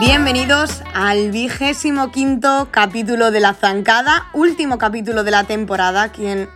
Bienvenidos 0.00 0.82
al 0.94 1.30
vigésimo 1.30 2.12
quinto 2.12 2.68
capítulo 2.70 3.30
de 3.30 3.40
La 3.40 3.54
Zancada, 3.54 4.28
último 4.32 4.78
capítulo 4.78 5.24
de 5.24 5.30
la 5.30 5.44
temporada, 5.44 6.12
quien 6.12 6.48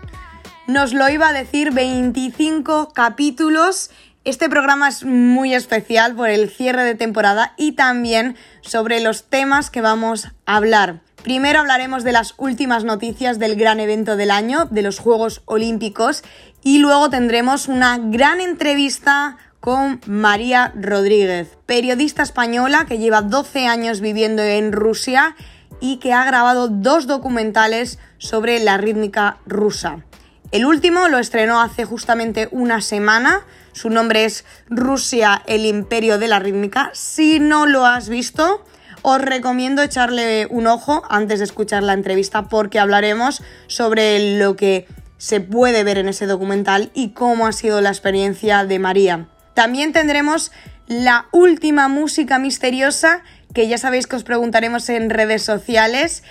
nos 0.66 0.94
lo 0.94 1.08
iba 1.08 1.28
a 1.28 1.32
decir, 1.32 1.72
25 1.72 2.92
capítulos. 2.94 3.90
Este 4.24 4.48
programa 4.48 4.88
es 4.88 5.04
muy 5.04 5.54
especial 5.54 6.14
por 6.14 6.28
el 6.28 6.50
cierre 6.50 6.84
de 6.84 6.94
temporada 6.94 7.54
y 7.56 7.72
también 7.72 8.36
sobre 8.60 9.00
los 9.00 9.24
temas 9.24 9.70
que 9.70 9.80
vamos 9.80 10.28
a 10.46 10.56
hablar. 10.56 11.00
Primero 11.22 11.60
hablaremos 11.60 12.04
de 12.04 12.12
las 12.12 12.34
últimas 12.36 12.84
noticias 12.84 13.38
del 13.38 13.56
gran 13.56 13.80
evento 13.80 14.16
del 14.16 14.30
año, 14.30 14.66
de 14.66 14.82
los 14.82 14.98
Juegos 14.98 15.42
Olímpicos, 15.44 16.24
y 16.62 16.78
luego 16.78 17.10
tendremos 17.10 17.68
una 17.68 17.98
gran 17.98 18.40
entrevista 18.40 19.36
con 19.60 20.00
María 20.06 20.72
Rodríguez, 20.74 21.56
periodista 21.66 22.22
española 22.22 22.86
que 22.86 22.98
lleva 22.98 23.22
12 23.22 23.66
años 23.66 24.00
viviendo 24.00 24.42
en 24.42 24.72
Rusia 24.72 25.36
y 25.80 25.96
que 25.98 26.12
ha 26.12 26.24
grabado 26.24 26.68
dos 26.68 27.06
documentales 27.06 27.98
sobre 28.18 28.60
la 28.60 28.76
rítmica 28.76 29.38
rusa. 29.46 30.04
El 30.52 30.66
último 30.66 31.08
lo 31.08 31.18
estrenó 31.18 31.60
hace 31.60 31.84
justamente 31.84 32.48
una 32.50 32.80
semana, 32.80 33.46
su 33.72 33.88
nombre 33.88 34.24
es 34.24 34.44
Rusia, 34.68 35.42
el 35.46 35.64
imperio 35.64 36.18
de 36.18 36.28
la 36.28 36.40
rítmica. 36.40 36.90
Si 36.92 37.40
no 37.40 37.66
lo 37.66 37.86
has 37.86 38.08
visto, 38.08 38.64
os 39.02 39.20
recomiendo 39.20 39.82
echarle 39.82 40.46
un 40.50 40.66
ojo 40.66 41.02
antes 41.08 41.38
de 41.38 41.46
escuchar 41.46 41.82
la 41.82 41.94
entrevista 41.94 42.48
porque 42.48 42.78
hablaremos 42.78 43.42
sobre 43.66 44.38
lo 44.38 44.56
que 44.56 44.86
se 45.22 45.40
puede 45.40 45.84
ver 45.84 45.98
en 45.98 46.08
ese 46.08 46.26
documental 46.26 46.90
y 46.94 47.10
cómo 47.10 47.46
ha 47.46 47.52
sido 47.52 47.80
la 47.80 47.90
experiencia 47.90 48.64
de 48.64 48.80
María. 48.80 49.28
También 49.54 49.92
tendremos 49.92 50.50
la 50.88 51.26
última 51.30 51.86
música 51.86 52.40
misteriosa 52.40 53.22
que 53.54 53.68
ya 53.68 53.78
sabéis 53.78 54.08
que 54.08 54.16
os 54.16 54.24
preguntaremos 54.24 54.88
en 54.88 55.10
redes 55.10 55.44
sociales 55.44 56.24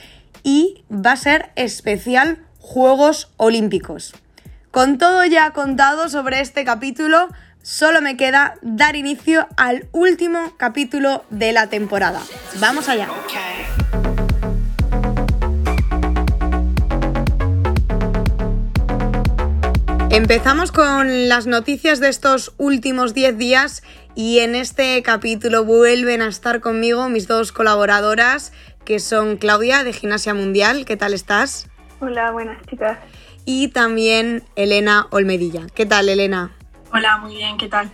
y 0.43 0.83
va 0.91 1.13
a 1.13 1.15
ser 1.15 1.51
especial 1.55 2.39
Juegos 2.59 3.31
Olímpicos. 3.37 4.13
Con 4.71 4.97
todo 4.97 5.23
ya 5.23 5.51
contado 5.51 6.09
sobre 6.09 6.41
este 6.41 6.65
capítulo, 6.65 7.29
solo 7.61 8.01
me 8.01 8.17
queda 8.17 8.55
dar 8.61 8.97
inicio 8.97 9.47
al 9.55 9.87
último 9.93 10.57
capítulo 10.57 11.23
de 11.29 11.53
la 11.53 11.67
temporada. 11.67 12.19
Vamos 12.59 12.89
allá. 12.89 13.07
Empezamos 20.11 20.73
con 20.73 21.29
las 21.29 21.47
noticias 21.47 22.01
de 22.01 22.09
estos 22.09 22.53
últimos 22.57 23.13
10 23.13 23.37
días 23.37 23.81
y 24.13 24.39
en 24.39 24.55
este 24.55 25.01
capítulo 25.03 25.63
vuelven 25.63 26.21
a 26.21 26.27
estar 26.27 26.59
conmigo 26.59 27.07
mis 27.07 27.29
dos 27.29 27.53
colaboradoras 27.53 28.51
que 28.83 28.99
son 28.99 29.37
Claudia 29.37 29.85
de 29.85 29.93
Gimnasia 29.93 30.33
Mundial. 30.33 30.83
¿Qué 30.83 30.97
tal 30.97 31.13
estás? 31.13 31.69
Hola, 32.01 32.31
buenas 32.31 32.61
chicas. 32.65 32.99
Y 33.45 33.69
también 33.69 34.43
Elena 34.57 35.07
Olmedilla. 35.11 35.67
¿Qué 35.73 35.85
tal, 35.85 36.09
Elena? 36.09 36.51
Hola, 36.91 37.15
muy 37.19 37.37
bien, 37.37 37.55
¿qué 37.57 37.69
tal? 37.69 37.89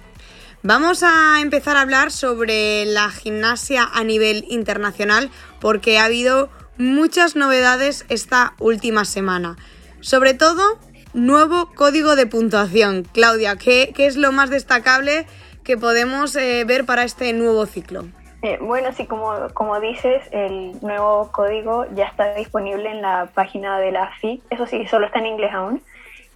Vamos 0.63 1.03
a 1.03 1.39
empezar 1.39 1.77
a 1.77 1.81
hablar 1.81 2.09
sobre 2.09 2.85
la 2.87 3.11
gimnasia 3.11 3.87
a 3.93 4.03
nivel 4.03 4.43
internacional 4.49 5.29
porque 5.59 5.99
ha 5.99 6.05
habido 6.05 6.49
muchas 6.79 7.35
novedades 7.35 8.07
esta 8.09 8.55
última 8.57 9.05
semana. 9.05 9.55
Sobre 10.01 10.33
todo 10.33 10.79
nuevo 11.13 11.69
código 11.75 12.15
de 12.15 12.27
puntuación. 12.27 13.03
Claudia, 13.13 13.55
¿qué, 13.55 13.93
es 13.97 14.17
lo 14.17 14.31
más 14.31 14.49
destacable 14.49 15.25
que 15.63 15.77
podemos 15.77 16.35
eh, 16.35 16.63
ver 16.65 16.85
para 16.85 17.03
este 17.03 17.33
nuevo 17.33 17.65
ciclo? 17.65 18.05
Eh, 18.43 18.59
bueno, 18.61 18.93
sí, 18.93 19.05
como, 19.05 19.33
como 19.53 19.79
dices, 19.79 20.23
el 20.31 20.79
nuevo 20.81 21.31
código 21.31 21.85
ya 21.95 22.05
está 22.05 22.35
disponible 22.35 22.89
en 22.89 23.01
la 23.01 23.29
página 23.33 23.79
de 23.79 23.91
la 23.91 24.11
FIC. 24.19 24.41
Eso 24.49 24.67
sí, 24.67 24.85
solo 24.87 25.07
está 25.07 25.19
en 25.19 25.25
inglés 25.25 25.51
aún. 25.53 25.81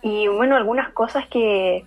Y 0.01 0.27
bueno, 0.27 0.55
algunas 0.55 0.89
cosas 0.89 1.27
que 1.27 1.85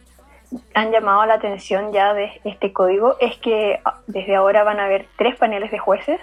han 0.75 0.93
llamado 0.93 1.27
la 1.27 1.35
atención 1.35 1.93
ya 1.93 2.15
de 2.15 2.41
este 2.45 2.73
código 2.73 3.17
es 3.19 3.37
que 3.39 3.81
ah, 3.85 4.01
desde 4.07 4.37
ahora 4.37 4.63
van 4.63 4.79
a 4.79 4.85
haber 4.85 5.07
tres 5.19 5.37
paneles 5.37 5.71
de 5.73 5.79
jueces 5.79 6.21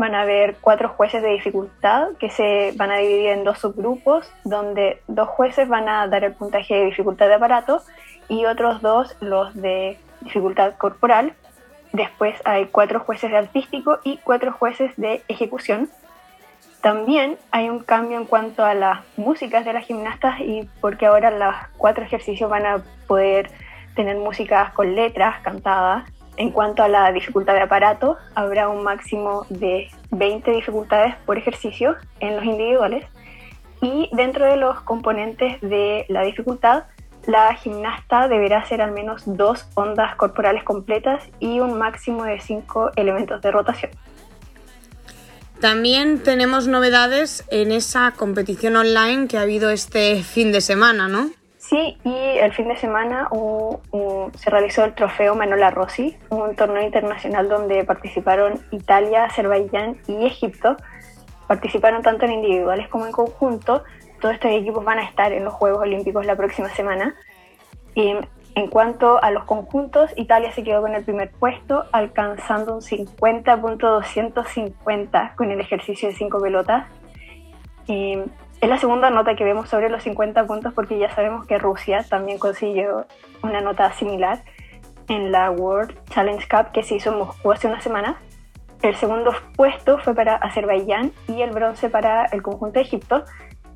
van 0.00 0.14
a 0.14 0.22
haber 0.22 0.56
cuatro 0.62 0.88
jueces 0.88 1.22
de 1.22 1.28
dificultad 1.28 2.08
que 2.18 2.30
se 2.30 2.72
van 2.76 2.90
a 2.90 2.96
dividir 2.96 3.28
en 3.28 3.44
dos 3.44 3.58
subgrupos, 3.58 4.32
donde 4.44 5.02
dos 5.08 5.28
jueces 5.28 5.68
van 5.68 5.90
a 5.90 6.08
dar 6.08 6.24
el 6.24 6.32
puntaje 6.32 6.74
de 6.74 6.84
dificultad 6.86 7.28
de 7.28 7.34
aparato 7.34 7.82
y 8.26 8.46
otros 8.46 8.80
dos 8.80 9.14
los 9.20 9.54
de 9.54 9.98
dificultad 10.22 10.74
corporal. 10.76 11.34
Después 11.92 12.34
hay 12.46 12.66
cuatro 12.66 13.00
jueces 13.00 13.30
de 13.30 13.36
artístico 13.36 13.98
y 14.02 14.16
cuatro 14.24 14.52
jueces 14.52 14.90
de 14.96 15.22
ejecución. 15.28 15.90
También 16.80 17.36
hay 17.50 17.68
un 17.68 17.80
cambio 17.80 18.16
en 18.16 18.24
cuanto 18.24 18.64
a 18.64 18.72
las 18.72 19.00
músicas 19.18 19.66
de 19.66 19.74
las 19.74 19.84
gimnastas 19.84 20.40
y 20.40 20.66
porque 20.80 21.04
ahora 21.04 21.30
los 21.30 21.54
cuatro 21.76 22.04
ejercicios 22.04 22.48
van 22.48 22.64
a 22.64 22.82
poder 23.06 23.50
tener 23.94 24.16
músicas 24.16 24.72
con 24.72 24.94
letras 24.94 25.40
cantadas 25.42 26.10
en 26.36 26.50
cuanto 26.50 26.82
a 26.82 26.88
la 26.88 27.12
dificultad 27.12 27.54
de 27.54 27.62
aparato, 27.62 28.16
habrá 28.34 28.68
un 28.68 28.82
máximo 28.82 29.46
de 29.48 29.88
20 30.10 30.50
dificultades 30.50 31.14
por 31.26 31.38
ejercicio 31.38 31.96
en 32.20 32.36
los 32.36 32.44
individuales 32.44 33.04
y 33.80 34.08
dentro 34.12 34.46
de 34.46 34.56
los 34.56 34.80
componentes 34.82 35.60
de 35.60 36.04
la 36.08 36.22
dificultad, 36.22 36.84
la 37.26 37.54
gimnasta 37.54 38.28
deberá 38.28 38.58
hacer 38.58 38.80
al 38.82 38.92
menos 38.92 39.22
dos 39.26 39.66
ondas 39.74 40.16
corporales 40.16 40.64
completas 40.64 41.22
y 41.38 41.60
un 41.60 41.78
máximo 41.78 42.24
de 42.24 42.40
cinco 42.40 42.90
elementos 42.96 43.40
de 43.42 43.50
rotación. 43.50 43.90
También 45.60 46.22
tenemos 46.22 46.66
novedades 46.66 47.44
en 47.50 47.70
esa 47.70 48.12
competición 48.16 48.76
online 48.76 49.28
que 49.28 49.36
ha 49.36 49.42
habido 49.42 49.68
este 49.68 50.22
fin 50.22 50.52
de 50.52 50.62
semana, 50.62 51.06
¿no? 51.06 51.30
Sí, 51.70 51.96
y 52.02 52.38
el 52.38 52.52
fin 52.52 52.66
de 52.66 52.76
semana 52.76 53.28
se 54.34 54.50
realizó 54.50 54.84
el 54.84 54.92
trofeo 54.94 55.36
Manola 55.36 55.70
Rossi, 55.70 56.16
un 56.28 56.56
torneo 56.56 56.82
internacional 56.82 57.48
donde 57.48 57.84
participaron 57.84 58.54
Italia, 58.72 59.26
Azerbaiyán 59.26 59.98
y 60.08 60.26
Egipto. 60.26 60.76
Participaron 61.46 62.02
tanto 62.02 62.24
en 62.24 62.32
individuales 62.32 62.88
como 62.88 63.06
en 63.06 63.12
conjunto. 63.12 63.84
Todos 64.20 64.34
estos 64.34 64.50
equipos 64.50 64.84
van 64.84 64.98
a 64.98 65.04
estar 65.04 65.32
en 65.32 65.44
los 65.44 65.54
Juegos 65.54 65.82
Olímpicos 65.82 66.26
la 66.26 66.34
próxima 66.34 66.70
semana. 66.70 67.14
Y 67.94 68.16
en 68.56 68.66
cuanto 68.66 69.22
a 69.22 69.30
los 69.30 69.44
conjuntos, 69.44 70.10
Italia 70.16 70.50
se 70.50 70.64
quedó 70.64 70.82
con 70.82 70.96
el 70.96 71.04
primer 71.04 71.30
puesto, 71.30 71.84
alcanzando 71.92 72.74
un 72.74 72.80
50.250 72.80 75.36
con 75.36 75.52
el 75.52 75.60
ejercicio 75.60 76.08
de 76.08 76.16
cinco 76.16 76.40
pelotas. 76.40 76.88
Es 78.60 78.68
la 78.68 78.78
segunda 78.78 79.10
nota 79.10 79.34
que 79.36 79.44
vemos 79.44 79.68
sobre 79.68 79.88
los 79.88 80.02
50 80.02 80.46
puntos 80.46 80.74
porque 80.74 80.98
ya 80.98 81.08
sabemos 81.14 81.46
que 81.46 81.58
Rusia 81.58 82.04
también 82.08 82.38
consiguió 82.38 83.06
una 83.42 83.60
nota 83.62 83.90
similar 83.92 84.42
en 85.08 85.32
la 85.32 85.50
World 85.50 85.98
Challenge 86.10 86.46
Cup 86.46 86.72
que 86.72 86.82
se 86.82 86.96
hizo 86.96 87.10
en 87.10 87.18
Moscú 87.18 87.52
hace 87.52 87.68
una 87.68 87.80
semana. 87.80 88.20
El 88.82 88.94
segundo 88.96 89.32
puesto 89.56 89.98
fue 89.98 90.14
para 90.14 90.36
Azerbaiyán 90.36 91.12
y 91.26 91.40
el 91.42 91.50
bronce 91.50 91.88
para 91.88 92.26
el 92.26 92.42
conjunto 92.42 92.78
de 92.78 92.82
Egipto. 92.82 93.24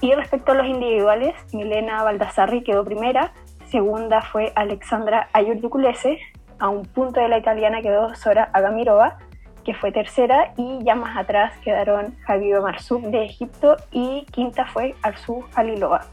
Y 0.01 0.13
respecto 0.13 0.53
a 0.53 0.55
los 0.55 0.67
individuales, 0.67 1.35
Milena 1.55 2.03
Baldassarri 2.03 2.63
quedó 2.63 2.85
primera, 2.85 3.33
segunda 3.67 4.21
fue 4.21 4.53
Alexandra 4.55 5.29
Ayurdukulese, 5.33 6.19
a 6.59 6.69
un 6.69 6.83
punto 6.83 7.21
de 7.21 7.29
la 7.29 7.39
italiana 7.39 7.83
quedó 7.83 8.15
Sora 8.15 8.51
Agamirova, 8.53 9.19
que 9.65 9.75
fue 9.75 9.93
tercera, 9.93 10.53
y 10.57 10.85
ya 10.85 10.95
más 10.95 11.17
atrás 11.17 11.53
quedaron 11.65 12.15
Javier 12.27 12.61
Marzouk 12.61 13.03
de 13.05 13.25
Egipto 13.25 13.77
y 13.91 14.27
quinta 14.31 14.67
fue 14.67 14.95
Arzu 15.03 15.45
Halilova. 15.55 16.07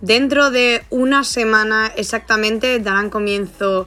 Dentro 0.00 0.50
de 0.50 0.82
una 0.88 1.24
semana 1.24 1.92
exactamente 1.96 2.78
darán 2.78 3.10
comienzo 3.10 3.86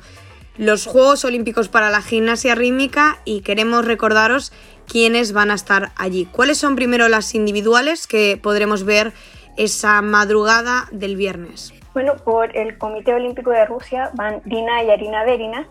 los 0.57 0.85
Juegos 0.85 1.25
Olímpicos 1.25 1.69
para 1.69 1.89
la 1.89 2.01
gimnasia 2.01 2.53
rítmica 2.53 3.18
y 3.25 3.41
queremos 3.41 3.85
recordaros 3.85 4.53
quiénes 4.88 5.33
van 5.33 5.50
a 5.50 5.56
estar 5.56 5.91
allí. 5.95 6.25
¿Cuáles 6.25 6.59
son 6.59 6.75
primero 6.75 7.07
las 7.07 7.33
individuales 7.33 8.06
que 8.06 8.39
podremos 8.41 8.83
ver 8.83 9.13
esa 9.57 10.01
madrugada 10.01 10.88
del 10.91 11.15
viernes? 11.15 11.74
Bueno, 11.94 12.15
por 12.18 12.56
el 12.56 12.77
Comité 12.77 13.13
Olímpico 13.13 13.51
de 13.51 13.65
Rusia 13.65 14.12
van 14.15 14.41
Dina 14.45 14.83
y 14.83 14.89
Arina 14.89 15.24
Verina, 15.24 15.68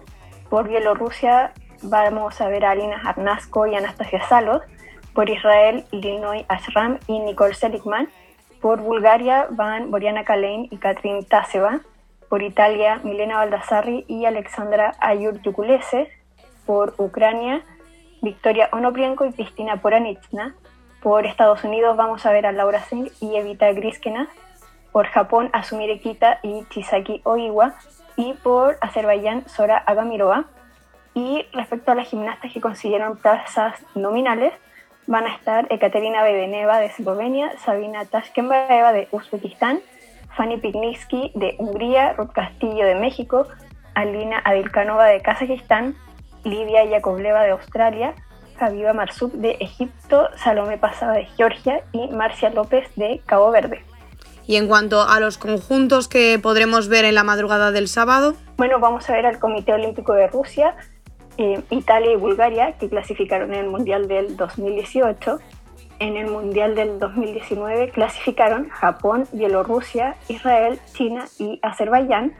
por 0.48 0.68
Bielorrusia 0.68 1.52
vamos 1.82 2.40
a 2.40 2.48
ver 2.48 2.64
a 2.64 2.70
Alina 2.70 3.00
Arnasco 3.04 3.66
y 3.66 3.74
Anastasia 3.74 4.26
Salos, 4.28 4.62
por 5.14 5.28
Israel, 5.28 5.84
Linoy 5.90 6.44
Ashram 6.48 6.98
y 7.06 7.18
Nicole 7.18 7.54
Seligman, 7.54 8.08
por 8.60 8.80
Bulgaria 8.80 9.48
van 9.50 9.90
Boriana 9.90 10.24
Kalein 10.24 10.68
y 10.70 10.78
Katrin 10.78 11.24
Taseva, 11.24 11.80
por 12.28 12.42
Italia 12.42 13.00
Milena 13.02 13.36
Baldassarri 13.36 14.04
y 14.08 14.24
Alexandra 14.24 14.94
Ayur 15.00 15.42
Yukulese, 15.42 16.08
por 16.64 16.94
Ucrania 16.98 17.62
Victoria 18.22 18.68
Onoprienko 18.72 19.26
y 19.26 19.32
Cristina 19.32 19.82
Poranitsna, 19.82 20.54
por 21.02 21.26
Estados 21.26 21.64
Unidos 21.64 21.96
vamos 21.96 22.24
a 22.24 22.32
ver 22.32 22.46
a 22.46 22.52
Laura 22.52 22.80
Singh 22.84 23.10
y 23.20 23.34
Evita 23.34 23.72
Griskena, 23.72 24.28
por 24.92 25.08
Japón 25.08 25.50
Asumire 25.52 25.98
Kita 25.98 26.38
y 26.42 26.64
Chisaki 26.70 27.20
Oiwa, 27.24 27.74
y 28.16 28.34
por 28.34 28.78
Azerbaiyán 28.80 29.48
Sora 29.48 29.78
Agamirova. 29.78 30.44
Y 31.14 31.46
respecto 31.52 31.92
a 31.92 31.94
las 31.94 32.08
gimnastas 32.08 32.52
que 32.52 32.60
consiguieron 32.60 33.16
plazas 33.16 33.84
nominales, 33.94 34.52
van 35.06 35.26
a 35.26 35.34
estar 35.34 35.66
Ekaterina 35.70 36.22
Bebeneva 36.22 36.78
de 36.78 36.86
Eslovenia, 36.86 37.52
Sabina 37.58 38.04
Tashkenbaeva 38.04 38.92
de 38.92 39.08
Uzbekistán, 39.10 39.80
Fanny 40.36 40.58
Pigniski 40.58 41.32
de 41.34 41.54
Hungría, 41.58 42.14
Ruth 42.14 42.32
Castillo 42.32 42.86
de 42.86 42.94
México, 42.94 43.46
Alina 43.94 44.40
Adilkanova 44.44 45.06
de 45.06 45.20
Kazajistán, 45.20 45.94
Lidia 46.44 46.84
Yakovleva 46.84 47.42
de 47.42 47.50
Australia, 47.50 48.14
Javiva 48.58 48.92
Marsuk 48.92 49.32
de 49.32 49.56
Egipto, 49.60 50.28
Salome 50.36 50.78
Pasada 50.78 51.14
de 51.14 51.26
Georgia 51.36 51.82
y 51.92 52.08
Marcia 52.08 52.50
López 52.50 52.88
de 52.96 53.20
Cabo 53.26 53.50
Verde. 53.50 53.84
Y 54.46 54.56
en 54.56 54.66
cuanto 54.66 55.02
a 55.02 55.20
los 55.20 55.38
conjuntos 55.38 56.08
que 56.08 56.38
podremos 56.42 56.88
ver 56.88 57.04
en 57.04 57.14
la 57.14 57.22
madrugada 57.22 57.70
del 57.70 57.88
sábado. 57.88 58.34
Bueno, 58.56 58.80
vamos 58.80 59.08
a 59.08 59.12
ver 59.12 59.26
al 59.26 59.38
Comité 59.38 59.72
Olímpico 59.72 60.14
de 60.14 60.26
Rusia, 60.26 60.74
eh, 61.38 61.62
Italia 61.70 62.12
y 62.12 62.16
Bulgaria, 62.16 62.72
que 62.78 62.88
clasificaron 62.88 63.52
en 63.54 63.60
el 63.64 63.70
Mundial 63.70 64.08
del 64.08 64.36
2018. 64.36 65.38
En 65.98 66.16
el 66.16 66.28
Mundial 66.30 66.74
del 66.74 66.98
2019 66.98 67.90
clasificaron 67.90 68.68
Japón, 68.70 69.26
Bielorrusia, 69.32 70.16
Israel, 70.28 70.80
China 70.92 71.26
y 71.38 71.58
Azerbaiyán. 71.62 72.32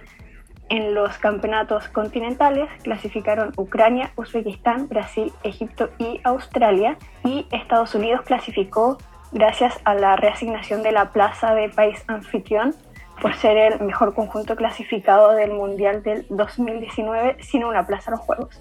En 0.69 0.95
los 0.95 1.19
campeonatos 1.19 1.89
continentales 1.89 2.69
clasificaron 2.83 3.53
Ucrania, 3.57 4.13
Uzbekistán, 4.17 4.89
Brasil, 4.89 5.33
Egipto 5.43 5.91
y 5.99 6.21
Australia. 6.25 6.97
Y 7.25 7.47
Estados 7.51 7.95
Unidos 7.95 8.23
clasificó 8.23 8.99
gracias 9.33 9.79
a 9.85 9.95
la 9.95 10.17
reasignación 10.17 10.83
de 10.83 10.93
la 10.93 11.13
plaza 11.13 11.55
de 11.55 11.69
país 11.69 12.03
anfitrión 12.07 12.75
por 13.21 13.35
ser 13.37 13.57
el 13.57 13.81
mejor 13.81 14.15
conjunto 14.15 14.57
clasificado 14.57 15.33
del 15.33 15.53
Mundial 15.53 16.03
del 16.03 16.27
2019 16.29 17.37
sin 17.41 17.65
una 17.65 17.87
plaza 17.87 18.11
a 18.11 18.17
los 18.17 18.21
Juegos. 18.21 18.61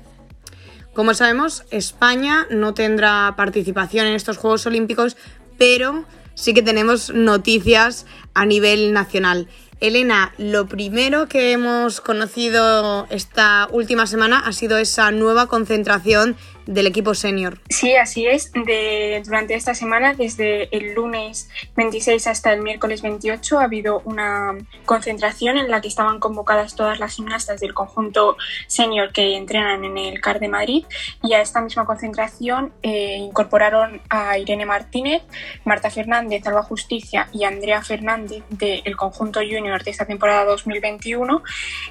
Como 0.94 1.14
sabemos, 1.14 1.64
España 1.72 2.48
no 2.50 2.74
tendrá 2.74 3.34
participación 3.38 4.08
en 4.08 4.14
estos 4.14 4.38
Juegos 4.38 4.66
Olímpicos, 4.66 5.16
pero 5.58 6.04
sí 6.36 6.54
que 6.54 6.62
tenemos 6.62 7.14
noticias 7.14 8.06
a 8.34 8.46
nivel 8.46 8.92
nacional. 8.92 9.48
Elena, 9.80 10.34
lo 10.38 10.68
primero 10.68 11.28
que 11.28 11.54
hemos 11.54 12.02
conocido 12.02 13.08
esta 13.10 13.68
última 13.72 14.06
semana 14.06 14.40
ha 14.40 14.52
sido 14.52 14.78
esa 14.78 15.12
nueva 15.12 15.48
concentración 15.48 16.36
del 16.66 16.88
equipo 16.88 17.13
senior. 17.13 17.60
Sí, 17.69 17.96
así 17.96 18.28
es. 18.28 18.52
De, 18.52 19.22
durante 19.25 19.56
esta 19.56 19.74
semana, 19.74 20.13
desde 20.13 20.75
el 20.75 20.94
lunes 20.94 21.50
26 21.75 22.28
hasta 22.28 22.54
el 22.54 22.62
miércoles 22.62 23.02
28, 23.02 23.60
ha 23.60 23.63
habido 23.63 24.02
una 24.06 24.58
concentración 24.86 25.58
en 25.58 25.69
la 25.69 25.81
que 25.81 25.88
estaban 25.88 26.19
convocadas 26.19 26.75
todas 26.75 27.00
las 27.00 27.16
gimnastas 27.16 27.60
del 27.60 27.74
conjunto 27.74 28.38
senior 28.68 29.12
que 29.12 29.36
entrenan 29.36 29.84
en 29.86 29.98
el 29.98 30.22
CAR 30.22 30.40
de 30.40 30.48
Madrid. 30.48 30.86
Y 31.24 31.34
a 31.34 31.42
esta 31.42 31.62
misma 31.62 31.86
concentración 31.86 32.74
eh, 32.84 33.18
incorporaron 33.18 34.02
a 34.10 34.38
Irene 34.38 34.66
Martínez, 34.66 35.24
Marta 35.66 35.90
Fernández, 35.90 36.46
Alba 36.46 36.64
Justicia 36.64 37.28
y 37.31 37.44
Andrea 37.44 37.81
Fernández 37.81 38.44
del 38.50 38.96
conjunto 38.96 39.40
junior 39.40 39.84
de 39.84 39.92
esta 39.92 40.06
temporada 40.06 40.46
2021. 40.46 41.44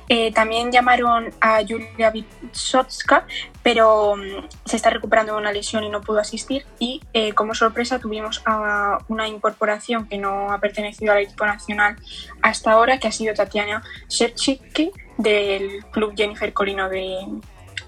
Eh, 0.09 0.33
también 0.33 0.73
llamaron 0.73 1.33
a 1.41 1.61
Julia 1.67 2.13
Witsotska, 2.13 3.27
pero 3.63 4.17
mm, 4.17 4.69
se 4.71 4.77
está 4.77 4.91
recuperando 4.91 5.33
de 5.33 5.41
una 5.41 5.51
lesión 5.51 5.83
y 5.83 5.89
no 5.89 6.01
pudo 6.01 6.21
asistir 6.21 6.65
y 6.79 7.01
eh, 7.13 7.33
como 7.33 7.57
sorpresa 7.57 7.99
tuvimos 7.99 8.41
a 8.47 8.99
una 9.09 9.27
incorporación 9.27 10.07
que 10.07 10.17
no 10.17 10.53
ha 10.53 10.61
pertenecido 10.61 11.13
al 11.13 11.19
equipo 11.19 11.45
nacional 11.45 11.97
hasta 12.41 12.71
ahora, 12.71 13.01
que 13.01 13.09
ha 13.09 13.13
sido 13.13 13.35
Tatiana 13.35 13.83
Shevchik 14.09 14.93
del 15.19 15.85
club 15.91 16.15
Jennifer 16.17 16.53
Colino 16.53 16.89
de, 16.89 17.17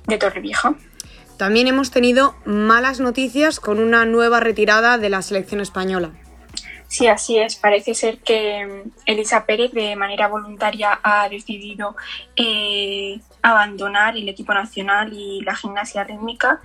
de 0.08 0.18
Torrevieja. 0.18 0.74
También 1.36 1.68
hemos 1.68 1.92
tenido 1.92 2.34
malas 2.44 2.98
noticias 2.98 3.60
con 3.60 3.78
una 3.78 4.04
nueva 4.04 4.40
retirada 4.40 4.98
de 4.98 5.08
la 5.08 5.22
selección 5.22 5.60
española. 5.60 6.10
Sí, 6.92 7.06
así 7.06 7.38
es. 7.38 7.56
Parece 7.56 7.94
ser 7.94 8.18
que 8.18 8.66
mm, 8.66 8.90
Elisa 9.06 9.46
Pérez 9.46 9.72
de 9.72 9.96
manera 9.96 10.28
voluntaria 10.28 11.00
ha 11.02 11.26
decidido 11.30 11.96
eh, 12.36 13.18
abandonar 13.40 14.14
el 14.14 14.28
equipo 14.28 14.52
nacional 14.52 15.10
y 15.10 15.40
la 15.40 15.56
gimnasia 15.56 16.04
rítmica. 16.04 16.60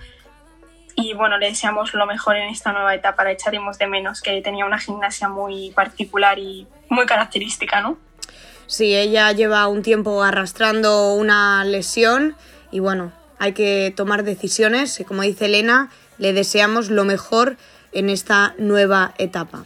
Y 0.95 1.13
bueno, 1.13 1.37
le 1.37 1.47
deseamos 1.47 1.93
lo 1.93 2.05
mejor 2.05 2.35
en 2.35 2.49
esta 2.49 2.73
nueva 2.73 2.93
etapa. 2.93 3.23
La 3.23 3.31
echaremos 3.31 3.77
de 3.77 3.87
menos, 3.87 4.19
que 4.19 4.41
tenía 4.41 4.65
una 4.65 4.79
gimnasia 4.79 5.29
muy 5.29 5.71
particular 5.71 6.37
y 6.37 6.67
muy 6.89 7.05
característica, 7.05 7.79
¿no? 7.79 7.97
Sí, 8.65 8.97
ella 8.97 9.31
lleva 9.31 9.65
un 9.69 9.81
tiempo 9.81 10.23
arrastrando 10.23 11.13
una 11.13 11.63
lesión 11.63 12.35
y 12.69 12.81
bueno, 12.81 13.13
hay 13.39 13.53
que 13.53 13.93
tomar 13.95 14.25
decisiones 14.25 15.01
como 15.07 15.21
dice 15.21 15.45
Elena, 15.45 15.89
le 16.17 16.33
deseamos 16.33 16.89
lo 16.89 17.05
mejor 17.05 17.55
en 17.93 18.09
esta 18.09 18.55
nueva 18.57 19.13
etapa. 19.17 19.63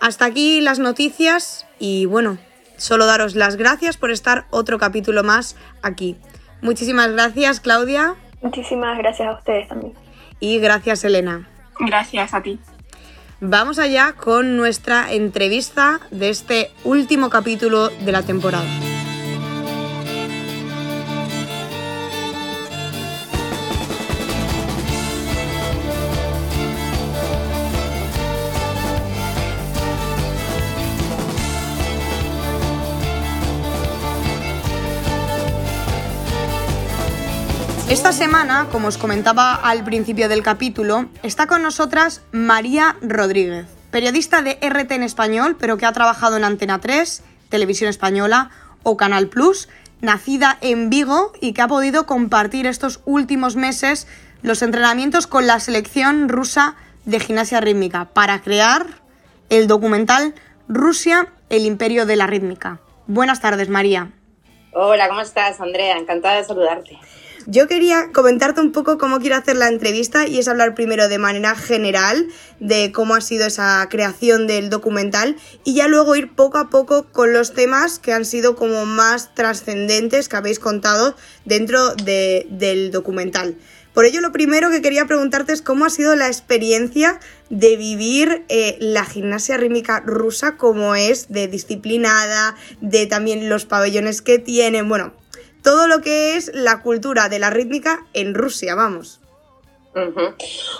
Hasta 0.00 0.24
aquí 0.26 0.60
las 0.60 0.78
noticias 0.78 1.66
y 1.78 2.06
bueno, 2.06 2.38
solo 2.76 3.06
daros 3.06 3.34
las 3.34 3.56
gracias 3.56 3.96
por 3.96 4.10
estar 4.10 4.46
otro 4.50 4.78
capítulo 4.78 5.24
más 5.24 5.56
aquí. 5.82 6.16
Muchísimas 6.62 7.12
gracias 7.12 7.60
Claudia. 7.60 8.14
Muchísimas 8.40 8.96
gracias 8.98 9.28
a 9.28 9.32
ustedes 9.32 9.68
también. 9.68 9.94
Y 10.40 10.58
gracias 10.60 11.04
Elena. 11.04 11.48
Gracias 11.80 12.34
a 12.34 12.42
ti. 12.42 12.60
Vamos 13.40 13.78
allá 13.78 14.14
con 14.14 14.56
nuestra 14.56 15.12
entrevista 15.12 16.00
de 16.10 16.30
este 16.30 16.70
último 16.84 17.30
capítulo 17.30 17.88
de 17.88 18.12
la 18.12 18.22
temporada. 18.22 18.66
Esta 38.08 38.24
semana, 38.24 38.68
como 38.72 38.88
os 38.88 38.96
comentaba 38.96 39.54
al 39.54 39.84
principio 39.84 40.30
del 40.30 40.42
capítulo, 40.42 41.10
está 41.22 41.46
con 41.46 41.62
nosotras 41.62 42.22
María 42.32 42.96
Rodríguez, 43.02 43.66
periodista 43.90 44.40
de 44.40 44.58
RT 44.62 44.92
en 44.92 45.02
español, 45.02 45.58
pero 45.60 45.76
que 45.76 45.84
ha 45.84 45.92
trabajado 45.92 46.38
en 46.38 46.44
Antena 46.44 46.80
3, 46.80 47.22
Televisión 47.50 47.90
Española 47.90 48.48
o 48.82 48.96
Canal 48.96 49.28
Plus, 49.28 49.68
nacida 50.00 50.56
en 50.62 50.88
Vigo 50.88 51.34
y 51.42 51.52
que 51.52 51.60
ha 51.60 51.68
podido 51.68 52.06
compartir 52.06 52.66
estos 52.66 53.02
últimos 53.04 53.56
meses 53.56 54.06
los 54.40 54.62
entrenamientos 54.62 55.26
con 55.26 55.46
la 55.46 55.60
selección 55.60 56.30
rusa 56.30 56.76
de 57.04 57.20
gimnasia 57.20 57.60
rítmica 57.60 58.06
para 58.06 58.40
crear 58.40 58.86
el 59.50 59.66
documental 59.66 60.34
Rusia, 60.66 61.28
el 61.50 61.66
imperio 61.66 62.06
de 62.06 62.16
la 62.16 62.26
rítmica. 62.26 62.80
Buenas 63.06 63.42
tardes, 63.42 63.68
María. 63.68 64.12
Hola, 64.72 65.08
¿cómo 65.08 65.20
estás, 65.20 65.60
Andrea? 65.60 65.98
Encantada 65.98 66.36
de 66.36 66.44
saludarte. 66.44 66.98
Yo 67.50 67.66
quería 67.66 68.10
comentarte 68.12 68.60
un 68.60 68.72
poco 68.72 68.98
cómo 68.98 69.20
quiero 69.20 69.36
hacer 69.36 69.56
la 69.56 69.68
entrevista 69.68 70.26
y 70.26 70.38
es 70.38 70.48
hablar 70.48 70.74
primero 70.74 71.08
de 71.08 71.16
manera 71.16 71.56
general 71.56 72.28
de 72.60 72.92
cómo 72.92 73.14
ha 73.14 73.22
sido 73.22 73.46
esa 73.46 73.86
creación 73.88 74.46
del 74.46 74.68
documental 74.68 75.34
y 75.64 75.72
ya 75.72 75.88
luego 75.88 76.14
ir 76.14 76.30
poco 76.34 76.58
a 76.58 76.68
poco 76.68 77.06
con 77.10 77.32
los 77.32 77.54
temas 77.54 77.98
que 78.00 78.12
han 78.12 78.26
sido 78.26 78.54
como 78.54 78.84
más 78.84 79.34
trascendentes 79.34 80.28
que 80.28 80.36
habéis 80.36 80.58
contado 80.58 81.16
dentro 81.46 81.94
del 81.94 82.90
documental. 82.90 83.56
Por 83.94 84.04
ello, 84.04 84.20
lo 84.20 84.30
primero 84.30 84.70
que 84.70 84.82
quería 84.82 85.06
preguntarte 85.06 85.54
es 85.54 85.62
cómo 85.62 85.86
ha 85.86 85.90
sido 85.90 86.16
la 86.16 86.26
experiencia 86.26 87.18
de 87.48 87.78
vivir 87.78 88.44
eh, 88.50 88.76
la 88.78 89.06
gimnasia 89.06 89.56
rítmica 89.56 90.00
rusa, 90.00 90.58
como 90.58 90.94
es 90.96 91.30
de 91.30 91.48
disciplinada, 91.48 92.56
de 92.82 93.06
también 93.06 93.48
los 93.48 93.64
pabellones 93.64 94.20
que 94.20 94.38
tienen, 94.38 94.86
bueno, 94.86 95.14
todo 95.68 95.86
lo 95.86 96.00
que 96.00 96.36
es 96.36 96.50
la 96.54 96.80
cultura 96.80 97.28
de 97.28 97.38
la 97.38 97.50
rítmica 97.50 98.06
en 98.14 98.32
Rusia, 98.32 98.74
vamos. 98.74 99.20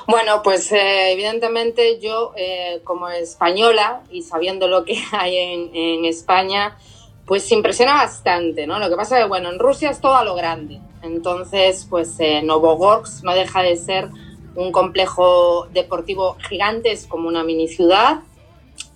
Bueno, 0.06 0.42
pues 0.42 0.72
eh, 0.72 1.12
evidentemente 1.12 2.00
yo 2.00 2.32
eh, 2.36 2.80
como 2.84 3.06
española 3.10 4.00
y 4.10 4.22
sabiendo 4.22 4.66
lo 4.66 4.86
que 4.86 4.96
hay 5.12 5.36
en, 5.36 6.06
España, 6.06 6.78
pues 7.26 7.52
impresiona 7.52 7.96
bastante, 7.96 8.66
¿no? 8.66 8.78
Lo 8.78 8.88
que 8.88 8.96
pasa 8.96 9.18
es 9.18 9.24
que, 9.24 9.28
bueno, 9.28 9.50
en 9.50 9.58
Rusia 9.58 9.90
es 9.90 10.00
todo 10.00 10.16
a 10.16 10.24
lo 10.24 10.34
grande. 10.34 10.80
Entonces, 11.02 11.86
pues 11.90 12.16
eh, 12.18 12.40
Novogorsk 12.42 13.24
no 13.24 13.34
deja 13.34 13.60
de 13.60 13.76
ser 13.76 14.08
un 14.54 14.72
complejo 14.72 15.66
deportivo 15.66 16.38
gigante, 16.48 16.92
es 16.92 17.06
como 17.06 17.28
una 17.28 17.44
mini 17.44 17.68
ciudad. 17.68 18.20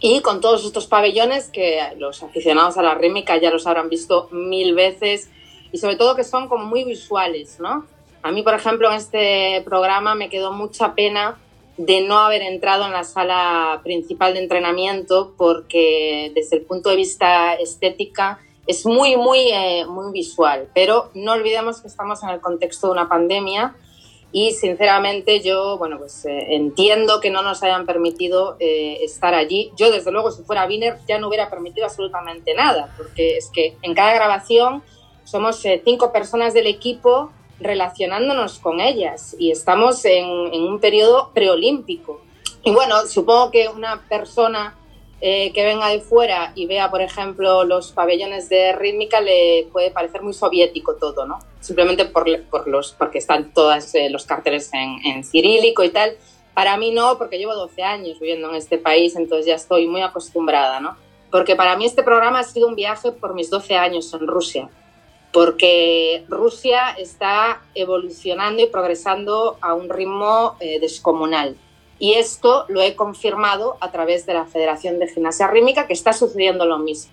Y 0.00 0.22
con 0.22 0.40
todos 0.40 0.64
estos 0.64 0.86
pabellones 0.86 1.50
que 1.50 1.82
los 1.98 2.22
aficionados 2.22 2.78
a 2.78 2.82
la 2.82 2.94
rítmica 2.94 3.36
ya 3.36 3.50
los 3.50 3.66
habrán 3.66 3.90
visto 3.90 4.30
mil 4.32 4.74
veces 4.74 5.28
y 5.72 5.78
sobre 5.78 5.96
todo 5.96 6.14
que 6.14 6.24
son 6.24 6.48
como 6.48 6.64
muy 6.64 6.84
visuales, 6.84 7.58
¿no? 7.58 7.86
A 8.22 8.30
mí, 8.30 8.42
por 8.42 8.54
ejemplo, 8.54 8.88
en 8.90 8.96
este 8.96 9.62
programa 9.64 10.14
me 10.14 10.28
quedó 10.28 10.52
mucha 10.52 10.94
pena 10.94 11.38
de 11.76 12.02
no 12.02 12.18
haber 12.18 12.42
entrado 12.42 12.84
en 12.86 12.92
la 12.92 13.02
sala 13.02 13.80
principal 13.82 14.34
de 14.34 14.40
entrenamiento 14.40 15.32
porque 15.36 16.30
desde 16.34 16.58
el 16.58 16.62
punto 16.62 16.90
de 16.90 16.96
vista 16.96 17.54
estética 17.54 18.38
es 18.66 18.86
muy, 18.86 19.16
muy, 19.16 19.50
eh, 19.52 19.84
muy 19.86 20.12
visual. 20.12 20.68
Pero 20.74 21.10
no 21.14 21.32
olvidemos 21.32 21.80
que 21.80 21.88
estamos 21.88 22.22
en 22.22 22.28
el 22.28 22.40
contexto 22.40 22.88
de 22.88 22.92
una 22.92 23.08
pandemia 23.08 23.74
y 24.30 24.52
sinceramente 24.52 25.40
yo, 25.40 25.76
bueno, 25.76 25.98
pues 25.98 26.24
eh, 26.24 26.54
entiendo 26.54 27.20
que 27.20 27.30
no 27.30 27.42
nos 27.42 27.62
hayan 27.62 27.86
permitido 27.86 28.56
eh, 28.60 28.98
estar 29.02 29.34
allí. 29.34 29.72
Yo, 29.76 29.90
desde 29.90 30.10
luego, 30.10 30.30
si 30.30 30.42
fuera 30.42 30.66
Wiener, 30.66 30.98
ya 31.06 31.18
no 31.18 31.28
hubiera 31.28 31.50
permitido 31.50 31.86
absolutamente 31.86 32.54
nada, 32.54 32.94
porque 32.96 33.36
es 33.36 33.50
que 33.50 33.76
en 33.82 33.94
cada 33.94 34.14
grabación 34.14 34.82
somos 35.24 35.62
cinco 35.84 36.12
personas 36.12 36.54
del 36.54 36.66
equipo 36.66 37.30
relacionándonos 37.60 38.58
con 38.58 38.80
ellas 38.80 39.36
y 39.38 39.50
estamos 39.50 40.04
en, 40.04 40.52
en 40.52 40.62
un 40.62 40.80
periodo 40.80 41.30
preolímpico. 41.32 42.20
Y 42.64 42.70
bueno, 42.72 43.06
supongo 43.06 43.50
que 43.50 43.68
una 43.68 44.02
persona 44.08 44.76
eh, 45.24 45.52
que 45.52 45.64
venga 45.64 45.86
de 45.86 46.00
fuera 46.00 46.50
y 46.56 46.66
vea, 46.66 46.90
por 46.90 47.00
ejemplo, 47.00 47.62
los 47.62 47.92
pabellones 47.92 48.48
de 48.48 48.72
rítmica, 48.72 49.20
le 49.20 49.68
puede 49.70 49.92
parecer 49.92 50.20
muy 50.20 50.32
soviético 50.32 50.96
todo, 50.96 51.26
¿no? 51.26 51.38
Simplemente 51.60 52.06
por, 52.06 52.26
por 52.46 52.66
los, 52.66 52.90
porque 52.90 53.18
están 53.18 53.54
todos 53.54 53.94
eh, 53.94 54.10
los 54.10 54.26
carteles 54.26 54.74
en, 54.74 54.98
en, 55.04 55.22
cirílico 55.22 55.84
y 55.84 55.90
tal. 55.90 56.16
Para 56.54 56.76
mí 56.76 56.90
no, 56.90 57.18
porque 57.18 57.38
llevo 57.38 57.54
12 57.54 57.84
años 57.84 58.18
viviendo 58.18 58.50
en 58.50 58.56
este 58.56 58.78
país, 58.78 59.14
entonces 59.14 59.46
ya 59.46 59.54
estoy 59.54 59.86
muy 59.86 60.02
acostumbrada, 60.02 60.80
¿no? 60.80 60.96
Porque 61.30 61.54
para 61.54 61.76
mí 61.76 61.86
este 61.86 62.02
programa 62.02 62.40
ha 62.40 62.42
sido 62.42 62.66
un 62.66 62.74
viaje 62.74 63.12
por 63.12 63.32
mis 63.32 63.48
12 63.48 63.76
años 63.76 64.12
en 64.14 64.26
Rusia, 64.26 64.70
porque 65.32 66.24
Rusia 66.28 66.90
está 66.98 67.62
evolucionando 67.74 68.62
y 68.62 68.66
progresando 68.66 69.56
a 69.60 69.74
un 69.74 69.88
ritmo 69.88 70.56
eh, 70.60 70.78
descomunal 70.80 71.56
y 72.02 72.14
esto 72.14 72.66
lo 72.68 72.82
he 72.82 72.96
confirmado 72.96 73.76
a 73.80 73.92
través 73.92 74.26
de 74.26 74.34
la 74.34 74.44
Federación 74.44 74.98
de 74.98 75.06
Gimnasia 75.06 75.46
Rítmica, 75.46 75.86
que 75.86 75.92
está 75.92 76.12
sucediendo 76.12 76.66
lo 76.66 76.80
mismo. 76.80 77.12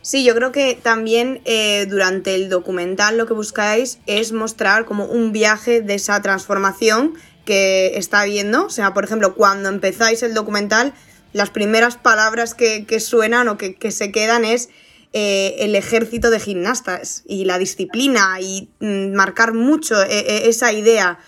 Sí, 0.00 0.24
yo 0.24 0.34
creo 0.34 0.50
que 0.50 0.78
también 0.82 1.42
eh, 1.44 1.84
durante 1.84 2.34
el 2.34 2.48
documental 2.48 3.18
lo 3.18 3.26
que 3.26 3.34
buscáis 3.34 3.98
es 4.06 4.32
mostrar 4.32 4.86
como 4.86 5.04
un 5.04 5.32
viaje 5.32 5.82
de 5.82 5.92
esa 5.92 6.22
transformación 6.22 7.12
que 7.44 7.98
está 7.98 8.22
habiendo. 8.22 8.64
O 8.64 8.70
sea, 8.70 8.94
por 8.94 9.04
ejemplo, 9.04 9.34
cuando 9.34 9.68
empezáis 9.68 10.22
el 10.22 10.32
documental, 10.32 10.94
las 11.34 11.50
primeras 11.50 11.98
palabras 11.98 12.54
que, 12.54 12.86
suenan 12.98 13.46
o 13.48 13.58
que, 13.58 13.90
se 13.90 14.10
quedan 14.10 14.46
es 14.46 14.70
eh, 15.12 15.56
el 15.58 15.74
ejército 15.74 16.30
de 16.30 16.40
gimnastas 16.40 17.22
y 17.26 17.44
la 17.44 17.58
disciplina 17.58 18.40
y 18.40 18.70
mm, 18.80 19.12
marcar 19.14 19.54
mucho 19.54 20.02
eh, 20.02 20.48
esa 20.48 20.72
idea. 20.72 21.18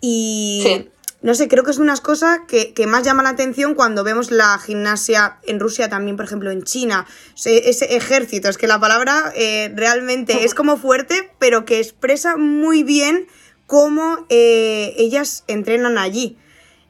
Y 0.00 0.88
no 1.22 1.36
sé, 1.36 1.46
creo 1.46 1.62
que 1.62 1.70
es 1.70 1.78
una 1.78 1.96
cosa 1.98 2.46
que, 2.48 2.74
más 2.88 3.04
llama 3.04 3.22
la 3.22 3.28
atención 3.28 3.74
cuando 3.74 4.02
vemos 4.02 4.32
la 4.32 4.58
gimnasia 4.58 5.38
en 5.44 5.60
Rusia, 5.60 5.88
también, 5.88 6.16
por 6.16 6.24
ejemplo, 6.24 6.50
en 6.50 6.64
China. 6.64 7.06
Ese, 7.44 7.96
ejército, 7.96 8.48
es 8.48 8.58
que 8.58 8.66
la 8.66 8.80
palabra 8.80 9.32
eh, 9.36 9.72
realmente 9.76 10.44
es 10.44 10.54
como 10.54 10.76
fuerte, 10.76 11.30
pero 11.38 11.64
que 11.64 11.78
expresa 11.78 12.36
muy 12.36 12.82
bien 12.82 13.28
cómo 13.68 14.26
eh, 14.30 14.94
ellas 14.98 15.44
entrenan 15.46 15.96
allí. 15.96 16.38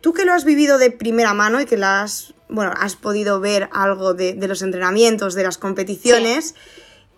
Tú 0.00 0.14
que 0.14 0.25
lo 0.25 0.32
has 0.32 0.47
vivido 0.47 0.78
de 0.78 0.90
primera 0.90 1.35
mano 1.35 1.61
y 1.61 1.66
que 1.66 1.76
las, 1.76 2.32
bueno, 2.52 2.73
has 2.76 2.97
podido 2.97 3.40
ver 3.40 3.68
algo 3.73 4.14
de, 4.14 4.35
los 4.47 4.62
entrenamientos, 4.62 5.35
de 5.35 5.42
las 5.42 5.59
competiciones, 5.59 6.54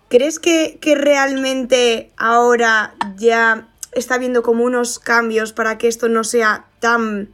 ¿crees 0.08 0.38
que, 0.38 0.78
que 0.80 0.94
realmente 0.94 2.12
ahora 2.16 2.94
ya 3.16 3.68
está 3.92 4.18
viendo 4.18 4.42
como 4.42 4.64
unos 4.64 4.98
cambios 4.98 5.52
para 5.52 5.78
que 5.78 5.88
esto 5.88 6.08
no 6.08 6.24
sea 6.24 6.66
tan 6.80 7.32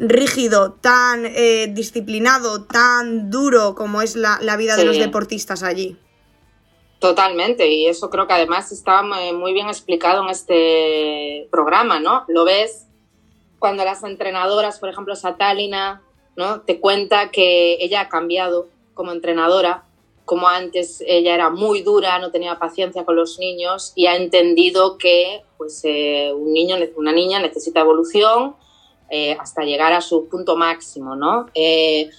rígido, 0.00 0.72
tan 0.80 1.26
eh, 1.26 1.68
disciplinado, 1.70 2.64
tan 2.64 3.30
duro 3.30 3.74
como 3.74 4.00
es 4.00 4.16
la, 4.16 4.38
vida 4.56 4.76
de 4.76 4.84
los 4.86 4.98
deportistas 4.98 5.62
allí. 5.62 5.96
Totalmente, 6.98 7.68
y 7.68 7.86
eso 7.86 8.10
creo 8.10 8.26
que 8.26 8.32
además 8.32 8.72
está 8.72 9.02
muy 9.02 9.52
bien 9.52 9.68
explicado 9.68 10.22
en 10.22 10.30
este 10.30 11.48
programa, 11.50 12.00
¿no? 12.00 12.24
Lo 12.28 12.44
ves 12.44 12.86
cuando 13.58 13.84
las 13.84 14.02
entrenadoras, 14.02 14.78
por 14.78 14.88
ejemplo, 14.88 15.14
Satalina, 15.16 16.02
Te 16.66 16.80
cuenta 16.80 17.30
que 17.30 17.78
ella 17.80 18.02
ha 18.02 18.08
cambiado 18.08 18.68
como 18.94 19.12
entrenadora 19.12 19.84
como 20.30 20.46
antes 20.46 21.02
ella 21.08 21.34
era 21.34 21.50
muy 21.50 21.82
dura, 21.82 22.20
no 22.20 22.30
tenía 22.30 22.56
paciencia 22.56 23.04
con 23.04 23.16
los 23.16 23.40
niños 23.40 23.92
y 23.96 24.06
ha 24.06 24.14
entendido 24.14 24.96
que 24.96 25.42
pues, 25.58 25.80
eh, 25.82 26.32
un 26.32 26.52
niño, 26.52 26.76
una 26.94 27.12
niña 27.12 27.40
necesita 27.40 27.80
evolución 27.80 28.54
eh, 29.10 29.36
hasta 29.40 29.64
llegar 29.64 29.92
a 29.92 30.00
su 30.00 30.28
punto 30.28 30.54
máximo. 30.54 31.16
Eh, 31.52 32.10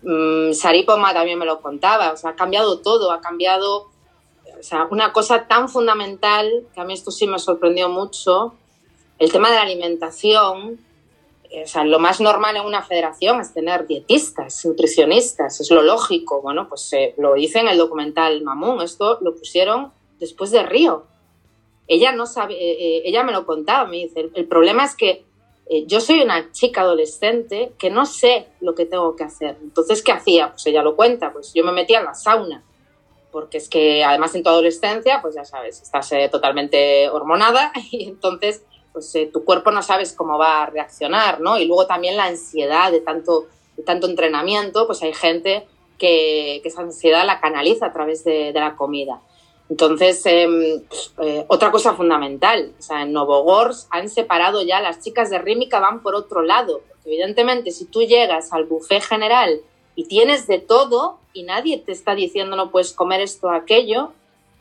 mm, 0.00 0.52
Saripoma 0.52 1.12
también 1.12 1.40
me 1.40 1.44
lo 1.44 1.60
contaba, 1.60 2.14
ha 2.22 2.36
cambiado 2.36 2.78
todo, 2.82 3.10
ha 3.10 3.20
cambiado, 3.20 3.88
o 4.56 4.62
sea, 4.62 4.86
una 4.92 5.12
cosa 5.12 5.48
tan 5.48 5.68
fundamental, 5.68 6.68
que 6.72 6.80
a 6.80 6.84
mí 6.84 6.94
esto 6.94 7.10
sí 7.10 7.26
me 7.26 7.40
sorprendió 7.40 7.88
mucho, 7.88 8.54
el 9.18 9.32
tema 9.32 9.50
de 9.50 9.56
la 9.56 9.62
alimentación, 9.62 10.78
o 11.52 11.84
lo 11.84 11.98
más 11.98 12.20
normal 12.20 12.56
en 12.56 12.64
una 12.64 12.82
federación 12.82 13.40
es 13.40 13.52
tener 13.52 13.86
dietistas, 13.86 14.64
nutricionistas, 14.64 15.60
es 15.60 15.70
lo 15.70 15.82
lógico. 15.82 16.42
Bueno, 16.42 16.68
pues 16.68 16.92
eh, 16.92 17.14
lo 17.18 17.34
dice 17.34 17.60
en 17.60 17.68
el 17.68 17.78
documental 17.78 18.42
Mamón, 18.42 18.82
esto 18.82 19.18
lo 19.20 19.34
pusieron 19.34 19.92
después 20.18 20.50
de 20.50 20.62
Río. 20.62 21.04
Ella 21.88 22.12
no 22.12 22.26
sabe, 22.26 22.54
eh, 22.54 22.76
eh, 22.78 23.02
ella 23.04 23.22
me 23.22 23.32
lo 23.32 23.46
contaba, 23.46 23.86
me 23.86 23.98
dice, 23.98 24.30
el, 24.34 24.46
problema 24.46 24.84
es 24.84 24.96
que 24.96 25.24
yo 25.86 26.00
soy 26.00 26.20
una 26.20 26.52
chica 26.52 26.82
adolescente 26.82 27.72
que 27.76 27.90
no 27.90 28.06
sé 28.06 28.46
lo 28.60 28.74
que 28.74 28.86
tengo 28.86 29.16
que 29.16 29.24
hacer. 29.24 29.56
Entonces, 29.60 30.02
¿qué 30.02 30.12
hacía? 30.12 30.50
Pues 30.50 30.64
ella 30.66 30.82
lo 30.82 30.94
cuenta, 30.94 31.32
pues 31.32 31.52
yo 31.54 31.64
me 31.64 31.72
metía 31.72 31.98
en 31.98 32.04
la 32.04 32.14
sauna, 32.14 32.62
porque 33.32 33.58
es 33.58 33.68
que 33.68 34.04
además 34.04 34.34
en 34.36 34.44
tu 34.44 34.48
adolescencia, 34.48 35.20
pues 35.22 35.34
ya 35.34 35.44
sabes, 35.44 35.82
estás 35.82 36.10
totalmente 36.30 37.08
hormonada 37.10 37.72
y 37.90 38.08
entonces 38.08 38.62
pues 38.96 39.14
eh, 39.14 39.28
tu 39.30 39.44
cuerpo 39.44 39.70
no 39.70 39.82
sabes 39.82 40.14
cómo 40.14 40.38
va 40.38 40.62
a 40.62 40.66
reaccionar, 40.70 41.38
¿no? 41.38 41.58
Y 41.58 41.66
luego 41.66 41.86
también 41.86 42.16
la 42.16 42.24
ansiedad 42.24 42.90
de 42.90 43.02
tanto, 43.02 43.44
tanto 43.84 44.06
entrenamiento, 44.06 44.86
pues 44.86 45.02
hay 45.02 45.12
gente 45.12 45.66
que, 45.98 46.62
esa 46.64 46.80
ansiedad 46.80 47.26
la 47.26 47.38
canaliza 47.38 47.84
a 47.84 47.92
través 47.92 48.24
de, 48.24 48.52
la 48.54 48.74
comida. 48.74 49.20
Entonces, 49.68 50.24
em, 50.24 50.80
pues, 50.88 51.12
eh, 51.20 51.44
otra 51.48 51.70
cosa 51.70 51.92
fundamental, 51.92 52.72
o 52.78 52.80
sea, 52.80 53.02
en 53.02 53.12
Novogorsk 53.12 53.86
han 53.90 54.08
separado 54.08 54.62
ya, 54.62 54.80
las 54.80 55.00
chicas 55.00 55.28
de 55.28 55.40
Rímica 55.40 55.78
van 55.78 56.00
por 56.00 56.14
otro 56.14 56.40
lado, 56.40 56.80
porque 56.88 57.10
evidentemente 57.10 57.72
si 57.72 57.84
tú 57.84 58.00
llegas 58.00 58.50
al 58.54 58.64
buffet 58.64 59.02
general 59.02 59.60
y 59.94 60.04
tienes 60.04 60.46
de 60.46 60.58
todo 60.58 61.18
y 61.34 61.42
nadie 61.42 61.76
te 61.76 61.92
está 61.92 62.14
diciendo 62.14 62.56
no 62.56 62.70
puedes 62.70 62.94
comer 62.94 63.20
esto 63.20 63.48
o 63.48 63.50
aquello, 63.50 64.12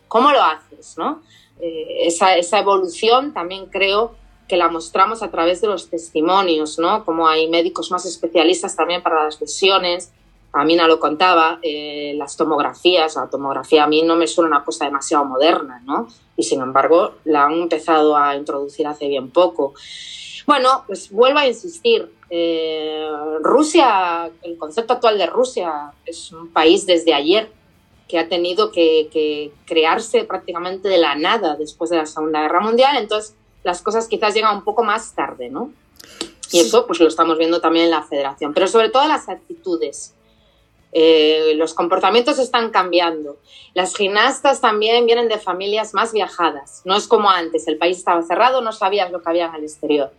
¿cómo 0.09 0.33
lo 0.33 0.41
haces? 0.41 0.97
¿no? 0.97 1.21
Eh, 1.59 2.07
esa, 2.07 2.59
evolución 2.59 3.33
también 3.33 3.67
creo 3.67 4.13
que 4.47 4.57
la 4.57 4.69
mostramos 4.69 5.23
a 5.23 5.31
través 5.31 5.61
de 5.61 5.67
los 5.67 5.89
testimonios, 5.89 6.77
¿no? 6.77 7.03
Como 7.03 7.27
hay 7.27 7.47
médicos 7.49 7.91
más 7.91 8.05
especialistas 8.05 8.75
también 8.75 9.01
para 9.01 9.23
las 9.23 9.41
lesiones. 9.41 10.11
A 10.53 10.63
mí 10.63 10.75
no 10.75 10.87
lo 10.87 10.99
contaba, 10.99 11.59
eh, 11.63 12.13
las 12.15 12.37
tomografías, 12.37 13.15
la 13.15 13.29
tomografía 13.29 13.83
a 13.83 13.87
mí 13.87 14.03
no 14.03 14.15
me 14.15 14.27
suena 14.27 14.49
una 14.49 14.63
cosa 14.63 14.85
demasiado 14.85 15.25
moderna, 15.25 15.81
¿no? 15.85 16.07
Y 16.37 16.43
sin 16.43 16.61
embargo 16.61 17.15
la 17.25 17.45
han 17.45 17.53
empezado 17.53 18.15
a 18.15 18.35
introducir 18.35 18.87
hace 18.87 19.07
bien 19.07 19.31
poco. 19.31 19.73
Bueno, 20.45 20.83
pues 20.85 21.11
vuelvo 21.11 21.39
a 21.39 21.47
insistir, 21.47 22.09
eh, 22.29 23.09
Rusia, 23.41 24.29
el 24.43 24.57
concepto 24.57 24.93
actual 24.93 25.17
de 25.17 25.25
Rusia 25.25 25.91
es 26.05 26.31
un 26.31 26.49
país 26.49 26.85
desde 26.85 27.13
ayer 27.13 27.51
que 28.07 28.19
ha 28.19 28.29
tenido 28.29 28.71
que, 28.71 29.09
que 29.11 29.51
crearse 29.65 30.23
prácticamente 30.23 30.87
de 30.87 30.99
la 30.99 31.15
nada 31.15 31.55
después 31.55 31.89
de 31.89 31.97
la 31.97 32.05
Segunda 32.05 32.41
Guerra 32.41 32.61
Mundial, 32.61 32.97
entonces 32.97 33.35
las 33.65 33.81
cosas 33.81 34.07
quizás 34.07 34.33
llegan 34.33 34.55
un 34.55 34.63
poco 34.63 34.83
más 34.83 35.13
tarde, 35.13 35.49
¿no? 35.49 35.71
Y 36.51 36.59
eso 36.59 36.85
pues 36.85 36.99
lo 36.99 37.07
estamos 37.07 37.37
viendo 37.37 37.59
también 37.59 37.85
en 37.85 37.91
la 37.91 38.03
federación, 38.03 38.53
pero 38.53 38.67
sobre 38.67 38.89
todo 38.89 39.07
las 39.07 39.27
actitudes. 39.27 40.13
Eh, 40.93 41.53
los 41.55 41.73
comportamientos 41.73 42.39
están 42.39 42.69
cambiando. 42.69 43.37
Las 43.73 43.95
gimnastas 43.95 44.61
también 44.61 45.05
vienen 45.07 45.27
de 45.27 45.39
familias 45.39 45.93
más 45.93 46.13
viajadas. 46.13 46.83
No 46.85 46.95
es 46.95 47.07
como 47.07 47.29
antes, 47.29 47.67
el 47.67 47.77
país 47.77 47.97
estaba 47.97 48.21
cerrado, 48.21 48.61
no 48.61 48.71
sabías 48.71 49.11
lo 49.11 49.21
que 49.21 49.29
había 49.29 49.47
en 49.47 49.55
el 49.55 49.63
exterior. 49.63 50.13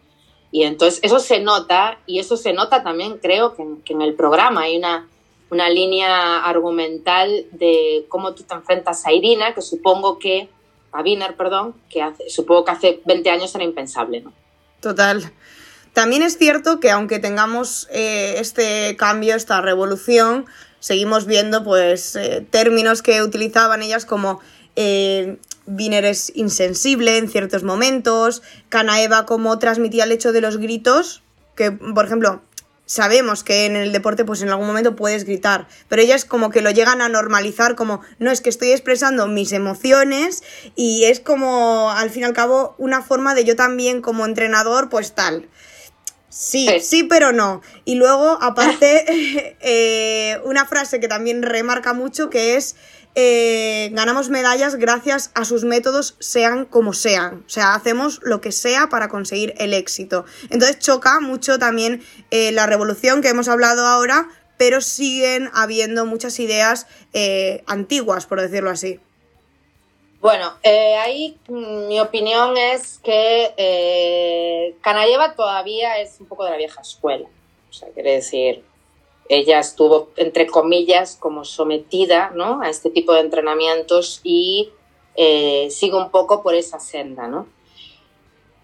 Y 0.50 0.65
entonces 0.65 1.00
eso 1.03 1.21
se 1.21 1.38
nota, 1.38 1.99
y 2.05 2.19
eso 2.19 2.37
se 2.37 2.53
nota 2.53 2.83
también, 2.83 3.19
creo, 3.19 3.55
que, 3.55 3.65
que 3.85 3.93
en 3.93 4.03
el 4.03 4.15
programa 4.15 4.62
hay 4.62 4.76
una, 4.76 5.09
una 5.50 5.71
línea 5.71 6.45
argumental 6.45 7.47
de 7.53 8.05
cómo 8.09 8.35
tú 8.35 8.43
te 8.43 8.55
enfrentas 8.55 9.07
a 9.07 9.12
Irina, 9.12 9.55
que 9.55 9.62
supongo 9.62 10.19
que 10.19 10.49
a 10.93 11.02
Wiener, 11.02 11.37
perdón, 11.37 11.75
que 11.90 12.02
hace, 12.02 12.28
supongo 12.31 12.64
que 12.64 12.71
hace 12.71 13.00
20 13.05 13.31
años 13.31 13.55
era 13.55 13.64
impensable, 13.64 14.21
¿no? 14.21 14.33
Total. 14.81 15.33
También 15.93 16.23
es 16.23 16.37
cierto 16.37 16.78
que 16.78 16.90
aunque 16.90 17.19
tengamos 17.19 17.88
eh, 17.90 18.37
este 18.38 18.97
cambio, 18.97 19.35
esta 19.35 19.61
revolución, 19.62 20.47
seguimos 20.78 21.25
viendo 21.26 21.64
pues 21.64 22.16
eh, 22.16 22.47
términos 22.50 23.02
que 23.02 23.23
utilizaban 23.23 23.83
ellas 23.83 24.05
como 24.05 24.40
eh, 24.76 25.38
es 25.66 26.33
insensible 26.35 27.16
en 27.16 27.28
ciertos 27.28 27.62
momentos, 27.62 28.43
Canaeva 28.69 29.26
como 29.26 29.59
transmitía 29.59 30.05
el 30.05 30.12
hecho 30.12 30.33
de 30.33 30.40
los 30.40 30.59
gritos, 30.59 31.23
que 31.57 31.73
por 31.73 32.05
ejemplo 32.05 32.43
sabemos 32.87 33.45
que 33.45 33.66
en 33.66 33.76
el 33.76 33.93
deporte 33.93 34.25
pues 34.25 34.40
en 34.43 34.49
algún 34.49 34.66
momento 34.66 34.97
puedes 34.97 35.25
gritar, 35.25 35.69
pero 35.88 36.00
ellas 36.00 36.25
como 36.25 36.50
que 36.50 36.62
lo 36.62 36.71
llegan 36.71 37.02
a 37.02 37.09
normalizar 37.09 37.75
como 37.75 38.00
no 38.19 38.31
es 38.31 38.40
que 38.40 38.49
estoy 38.49 38.71
expresando 38.71 39.26
mis 39.26 39.52
emociones 39.52 40.43
y 40.76 41.05
es 41.05 41.21
como 41.21 41.90
al 41.90 42.11
fin 42.11 42.23
y 42.23 42.25
al 42.25 42.33
cabo 42.33 42.75
una 42.78 43.02
forma 43.02 43.35
de 43.35 43.45
yo 43.45 43.57
también 43.57 44.00
como 44.00 44.25
entrenador 44.25 44.88
pues 44.88 45.12
tal. 45.12 45.49
Sí, 46.38 46.69
sí, 46.83 47.02
pero 47.05 47.33
no. 47.33 47.62
Y 47.87 47.95
luego, 47.95 48.37
aparte, 48.43 49.57
eh, 49.61 50.38
una 50.45 50.66
frase 50.66 51.00
que 51.00 51.09
también 51.09 51.43
remarca 51.43 51.95
mucho 51.95 52.28
que 52.28 52.57
es 52.57 52.76
eh, 53.14 53.88
ganamos 53.95 54.28
medallas 54.28 54.75
gracias 54.76 55.31
a 55.33 55.47
sus 55.47 55.64
métodos, 55.64 56.14
sean 56.21 56.66
como 56.66 56.93
sean. 56.93 57.43
O 57.47 57.49
sea, 57.49 57.73
hacemos 57.73 58.21
lo 58.23 58.43
que 58.43 58.52
sea 58.52 58.90
para 58.90 59.09
conseguir 59.09 59.55
el 59.57 59.73
éxito. 59.73 60.26
Entonces 60.50 60.78
choca 60.78 61.21
mucho 61.21 61.59
también 61.59 62.02
eh, 62.31 62.52
la 62.52 62.66
revolución 62.66 63.23
que 63.23 63.28
hemos 63.28 63.49
hablado 63.49 63.87
ahora, 63.87 64.28
pero 64.59 64.83
siguen 64.83 65.49
habiendo 65.55 66.05
muchas 66.05 66.38
ideas 66.38 66.87
antiguas, 67.66 68.26
por 68.26 68.43
decirlo 68.43 68.69
así. 68.69 69.00
Bueno, 70.20 70.52
ahí 70.64 71.38
mm, 71.49 71.88
mi 71.88 72.00
opinión 72.00 72.56
es 72.56 72.99
que 72.99 74.75
Canalleva 74.80 75.35
todavía 75.35 76.00
es 76.00 76.20
un 76.20 76.26
poco 76.26 76.44
de 76.44 76.50
la 76.50 76.56
vieja 76.56 76.80
escuela. 76.80 77.28
O 77.68 77.73
sea, 77.73 77.88
quiere 77.90 78.12
decir, 78.12 78.64
ella 79.28 79.58
estuvo, 79.58 80.11
entre 80.16 80.46
comillas, 80.46 81.16
como 81.16 81.44
sometida 81.44 82.30
¿no? 82.35 82.62
a 82.62 82.68
este 82.68 82.90
tipo 82.90 83.12
de 83.12 83.20
entrenamientos 83.20 84.20
y 84.23 84.70
eh, 85.16 85.68
sigue 85.70 85.96
un 85.96 86.11
poco 86.11 86.42
por 86.42 86.54
esa 86.54 86.78
senda. 86.78 87.26
¿no? 87.26 87.46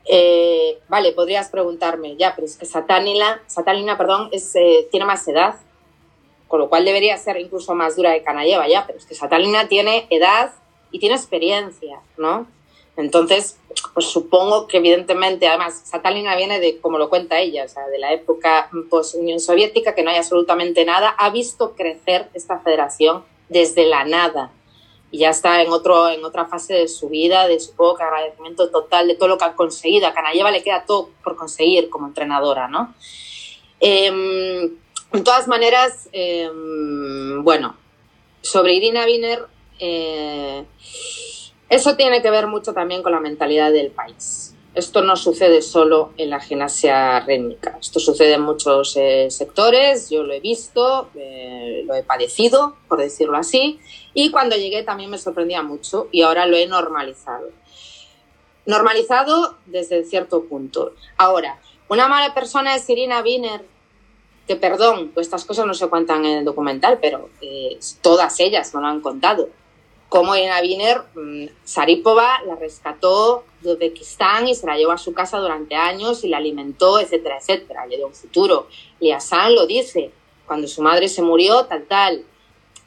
Eh, 0.04 0.78
vale, 0.88 1.12
podrías 1.12 1.50
preguntarme, 1.50 2.16
ya, 2.16 2.34
pero 2.34 2.46
es 2.46 2.56
que 2.56 2.66
Satánila, 2.66 3.42
Satánina, 3.46 3.96
perdón, 3.98 4.28
es, 4.32 4.54
eh, 4.54 4.88
tiene 4.90 5.06
más 5.06 5.26
edad, 5.28 5.56
con 6.48 6.60
lo 6.60 6.68
cual 6.68 6.84
debería 6.84 7.16
ser 7.16 7.38
incluso 7.38 7.74
más 7.74 7.96
dura 7.96 8.10
de 8.10 8.22
Canalleva, 8.22 8.68
ya, 8.68 8.86
pero 8.86 8.98
es 8.98 9.06
que 9.06 9.14
Satánina 9.14 9.68
tiene 9.68 10.06
edad 10.10 10.52
y 10.92 10.98
tiene 10.98 11.16
experiencia, 11.16 12.00
¿no? 12.16 12.46
Entonces, 12.96 13.58
pues 13.94 14.06
supongo 14.06 14.66
que 14.66 14.76
evidentemente, 14.76 15.48
además, 15.48 15.82
Satalina 15.84 16.36
viene 16.36 16.60
de, 16.60 16.78
como 16.78 16.98
lo 16.98 17.08
cuenta 17.08 17.40
ella, 17.40 17.64
o 17.64 17.68
sea, 17.68 17.86
de 17.88 17.98
la 17.98 18.12
época 18.12 18.70
post-Unión 18.90 19.40
Soviética, 19.40 19.94
que 19.94 20.02
no 20.02 20.10
hay 20.10 20.16
absolutamente 20.16 20.84
nada, 20.84 21.08
ha 21.18 21.30
visto 21.30 21.74
crecer 21.74 22.28
esta 22.34 22.60
federación 22.60 23.24
desde 23.48 23.86
la 23.86 24.04
nada. 24.04 24.52
Y 25.10 25.18
ya 25.18 25.30
está 25.30 25.60
en, 25.62 25.70
otro, 25.70 26.08
en 26.08 26.24
otra 26.24 26.46
fase 26.46 26.74
de 26.74 26.88
su 26.88 27.08
vida, 27.08 27.46
de 27.46 27.60
supongo 27.60 27.96
que 27.96 28.02
agradecimiento 28.02 28.70
total 28.70 29.08
de 29.08 29.14
todo 29.14 29.28
lo 29.28 29.38
que 29.38 29.44
ha 29.44 29.54
conseguido. 29.54 30.06
A 30.06 30.14
Canalleva 30.14 30.50
le 30.50 30.62
queda 30.62 30.84
todo 30.86 31.10
por 31.22 31.36
conseguir 31.36 31.90
como 31.90 32.06
entrenadora, 32.06 32.68
¿no? 32.68 32.94
Em, 33.80 34.70
de 35.12 35.20
todas 35.22 35.48
maneras, 35.48 36.08
em, 36.12 37.42
bueno, 37.42 37.76
sobre 38.40 38.74
Irina 38.74 39.04
Wiener, 39.04 39.46
eh, 39.78 40.64
eso 41.68 41.96
tiene 41.96 42.20
que 42.20 42.30
ver 42.30 42.46
mucho 42.46 42.74
también 42.74 43.02
con 43.02 43.12
la 43.12 43.20
mentalidad 43.20 43.72
del 43.72 43.90
país. 43.90 44.54
Esto 44.74 45.02
no 45.02 45.16
sucede 45.16 45.62
solo 45.62 46.12
en 46.16 46.30
la 46.30 46.40
gimnasia 46.40 47.20
rítmica, 47.20 47.78
esto 47.80 48.00
sucede 48.00 48.34
en 48.34 48.42
muchos 48.42 48.94
eh, 48.96 49.30
sectores, 49.30 50.08
yo 50.08 50.22
lo 50.22 50.32
he 50.32 50.40
visto, 50.40 51.10
eh, 51.14 51.82
lo 51.86 51.94
he 51.94 52.02
padecido, 52.02 52.76
por 52.88 52.98
decirlo 52.98 53.36
así, 53.36 53.80
y 54.14 54.30
cuando 54.30 54.56
llegué 54.56 54.82
también 54.82 55.10
me 55.10 55.18
sorprendía 55.18 55.62
mucho 55.62 56.08
y 56.10 56.22
ahora 56.22 56.46
lo 56.46 56.56
he 56.56 56.66
normalizado. 56.66 57.48
Normalizado 58.64 59.56
desde 59.66 60.04
cierto 60.04 60.44
punto. 60.44 60.92
Ahora, 61.18 61.58
una 61.88 62.08
mala 62.08 62.32
persona 62.32 62.74
es 62.74 62.88
Irina 62.88 63.22
Wiener, 63.22 63.64
que 64.46 64.56
perdón, 64.56 65.10
pues 65.12 65.26
estas 65.26 65.44
cosas 65.44 65.66
no 65.66 65.74
se 65.74 65.88
cuentan 65.88 66.24
en 66.24 66.38
el 66.38 66.44
documental, 66.44 66.98
pero 67.00 67.28
todas 68.00 68.40
ellas 68.40 68.74
me 68.74 68.80
lo 68.80 68.86
han 68.86 69.00
contado 69.00 69.48
como 70.12 70.34
en 70.34 70.50
Wiener, 70.60 71.04
mm, 71.14 71.46
Saripova 71.64 72.42
la 72.44 72.54
rescató 72.56 73.44
de 73.62 73.72
Uzbekistán 73.72 74.46
y 74.46 74.54
se 74.54 74.66
la 74.66 74.76
llevó 74.76 74.92
a 74.92 74.98
su 74.98 75.14
casa 75.14 75.38
durante 75.38 75.74
años 75.74 76.22
y 76.22 76.28
la 76.28 76.36
alimentó, 76.36 77.00
etcétera, 77.00 77.38
etcétera. 77.38 77.86
Le 77.86 77.96
dio 77.96 78.08
un 78.08 78.14
futuro. 78.14 78.68
Liasan 79.00 79.54
lo 79.54 79.66
dice, 79.66 80.10
cuando 80.46 80.68
su 80.68 80.82
madre 80.82 81.08
se 81.08 81.22
murió, 81.22 81.64
tal, 81.64 81.84
tal. 81.84 82.26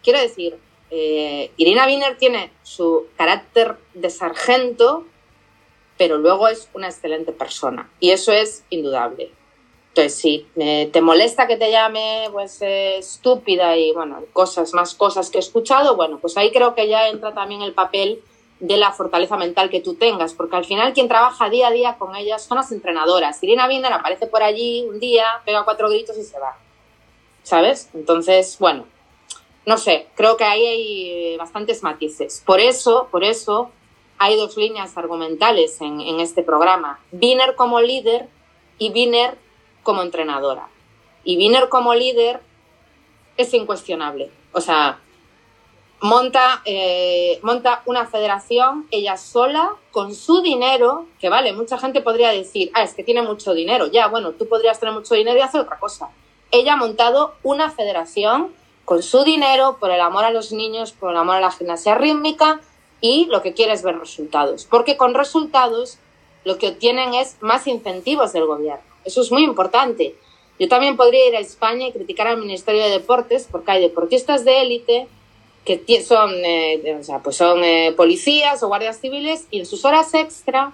Quiero 0.03 0.19
decir, 0.19 0.59
eh, 0.91 1.49
Irina 1.57 1.88
Wiener 1.88 2.15
tiene 2.15 2.51
su 2.61 3.07
carácter 3.17 3.75
de 3.95 4.11
sargento, 4.11 5.07
pero 5.97 6.19
luego 6.19 6.47
es 6.47 6.69
una 6.75 6.89
excelente 6.89 7.31
persona. 7.31 7.89
Y 7.99 8.11
eso 8.11 8.33
es 8.33 8.65
indudable. 8.69 9.31
Entonces, 9.97 10.19
si 10.19 10.45
te 10.91 11.01
molesta 11.01 11.47
que 11.47 11.55
te 11.55 11.71
llame 11.71 12.27
pues 12.34 12.62
eh, 12.62 12.97
estúpida 12.97 13.77
y 13.77 13.93
bueno, 13.93 14.25
cosas, 14.34 14.73
más 14.73 14.93
cosas 14.93 15.29
que 15.29 15.38
he 15.38 15.39
escuchado, 15.39 15.95
bueno, 15.95 16.19
pues 16.19 16.36
ahí 16.36 16.51
creo 16.51 16.75
que 16.75 16.89
ya 16.89 17.08
entra 17.08 17.34
también 17.34 17.62
el 17.62 17.71
papel 17.71 18.21
de 18.60 18.75
la 18.75 18.91
fortaleza 18.91 19.38
mental 19.38 19.69
que 19.69 19.79
tú 19.79 19.95
tengas, 19.95 20.34
porque 20.34 20.58
al 20.58 20.65
final 20.65 20.91
quien 20.91 21.08
trabaja 21.08 21.49
día 21.49 21.69
a 21.69 21.71
día 21.71 21.95
con 21.97 22.13
ellas 22.13 22.43
son 22.43 22.58
las 22.58 22.73
entrenadoras. 22.73 23.41
Irina 23.41 23.69
Binder 23.69 23.93
aparece 23.93 24.27
por 24.27 24.43
allí 24.43 24.86
un 24.86 24.99
día, 24.99 25.25
pega 25.45 25.63
cuatro 25.63 25.88
gritos 25.89 26.17
y 26.17 26.23
se 26.23 26.38
va. 26.41 26.58
¿Sabes? 27.43 27.89
Entonces, 27.93 28.58
bueno, 28.60 28.88
no 29.65 29.77
sé, 29.77 30.08
creo 30.15 30.36
que 30.36 30.43
ahí 30.43 30.65
hay 30.65 31.10
eh, 31.10 31.38
bastantes 31.38 31.84
matices. 31.84 32.43
Por 32.45 32.60
eso, 32.60 33.08
por 33.12 33.23
eso 33.23 33.71
hay 34.17 34.36
dos 34.36 34.58
líneas 34.58 34.97
argumentales 34.97 35.79
en, 35.79 36.01
en 36.01 36.19
este 36.19 36.43
programa. 36.43 36.99
Biner 37.13 37.55
como 37.55 37.79
líder 37.79 38.27
y 38.77 38.91
Biner 38.91 39.44
como 39.85 40.01
entrenadora. 40.01 40.67
Y 41.23 41.37
Wiener 41.37 41.69
como 41.69 41.93
líder 41.93 42.41
es 43.37 43.53
incuestionable. 43.53 44.31
O 44.51 44.59
sea, 44.59 44.99
monta, 46.01 46.61
eh, 46.65 47.39
monta 47.43 47.83
una 47.85 48.05
federación 48.07 48.87
ella 48.91 49.15
sola 49.15 49.75
con 49.91 50.13
su 50.13 50.41
dinero, 50.41 51.05
que 51.21 51.29
vale, 51.29 51.53
mucha 51.53 51.77
gente 51.77 52.01
podría 52.01 52.31
decir, 52.31 52.71
ah, 52.73 52.83
es 52.83 52.95
que 52.95 53.03
tiene 53.03 53.21
mucho 53.21 53.53
dinero. 53.53 53.87
Ya, 53.87 54.07
bueno, 54.07 54.31
tú 54.31 54.49
podrías 54.49 54.79
tener 54.79 54.93
mucho 54.93 55.15
dinero 55.15 55.37
y 55.37 55.41
hacer 55.41 55.61
otra 55.61 55.79
cosa. 55.79 56.09
Ella 56.51 56.73
ha 56.73 56.77
montado 56.77 57.35
una 57.43 57.69
federación 57.69 58.53
con 58.85 59.03
su 59.03 59.23
dinero, 59.23 59.77
por 59.79 59.91
el 59.91 60.01
amor 60.01 60.25
a 60.25 60.31
los 60.31 60.51
niños, 60.51 60.91
por 60.91 61.11
el 61.11 61.17
amor 61.17 61.35
a 61.35 61.41
la 61.41 61.51
gimnasia 61.51 61.95
rítmica 61.95 62.59
y 63.01 63.25
lo 63.27 63.41
que 63.41 63.53
quiere 63.53 63.73
es 63.73 63.83
ver 63.83 63.99
resultados. 63.99 64.65
Porque 64.65 64.97
con 64.97 65.13
resultados 65.13 65.99
lo 66.43 66.57
que 66.57 66.69
obtienen 66.69 67.13
es 67.13 67.37
más 67.41 67.67
incentivos 67.67 68.33
del 68.33 68.45
gobierno. 68.45 68.94
Eso 69.05 69.21
es 69.21 69.31
muy 69.31 69.43
importante. 69.43 70.15
Yo 70.59 70.67
también 70.67 70.97
podría 70.97 71.27
ir 71.27 71.35
a 71.35 71.39
España 71.39 71.87
y 71.87 71.91
criticar 71.91 72.27
al 72.27 72.37
Ministerio 72.37 72.83
de 72.83 72.89
Deportes 72.89 73.47
porque 73.49 73.71
hay 73.71 73.81
deportistas 73.81 74.45
de 74.45 74.61
élite 74.61 75.07
que 75.65 76.01
son, 76.03 76.31
eh, 76.45 76.97
o 76.99 77.03
sea, 77.03 77.19
pues 77.23 77.37
son 77.37 77.63
eh, 77.63 77.91
policías 77.97 78.61
o 78.61 78.67
guardias 78.67 78.99
civiles 78.99 79.47
y 79.49 79.59
en 79.59 79.65
sus 79.65 79.83
horas 79.83 80.13
extra 80.13 80.73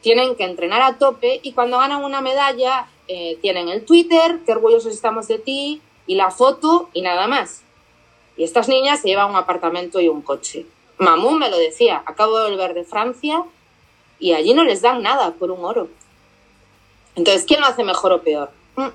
tienen 0.00 0.34
que 0.34 0.44
entrenar 0.44 0.82
a 0.82 0.98
tope 0.98 1.40
y 1.44 1.52
cuando 1.52 1.78
ganan 1.78 2.02
una 2.04 2.20
medalla 2.20 2.88
eh, 3.06 3.38
tienen 3.40 3.68
el 3.68 3.84
Twitter, 3.84 4.40
qué 4.44 4.52
orgullosos 4.52 4.92
estamos 4.92 5.28
de 5.28 5.38
ti, 5.38 5.80
y 6.06 6.16
la 6.16 6.30
foto 6.30 6.90
y 6.92 7.02
nada 7.02 7.28
más. 7.28 7.62
Y 8.36 8.44
estas 8.44 8.68
niñas 8.68 9.00
se 9.00 9.08
llevan 9.08 9.30
un 9.30 9.36
apartamento 9.36 10.00
y 10.00 10.08
un 10.08 10.22
coche. 10.22 10.66
Mamú 10.98 11.32
me 11.32 11.50
lo 11.50 11.56
decía, 11.56 12.02
acabo 12.04 12.38
de 12.38 12.50
volver 12.50 12.74
de 12.74 12.84
Francia 12.84 13.44
y 14.18 14.32
allí 14.32 14.54
no 14.54 14.64
les 14.64 14.82
dan 14.82 15.02
nada 15.02 15.32
por 15.32 15.50
un 15.50 15.64
oro. 15.64 15.88
Entonces, 17.16 17.44
¿quién 17.46 17.60
lo 17.60 17.66
hace 17.66 17.84
mejor 17.84 18.12
o 18.12 18.22
peor? 18.22 18.50
Mm, 18.76 18.88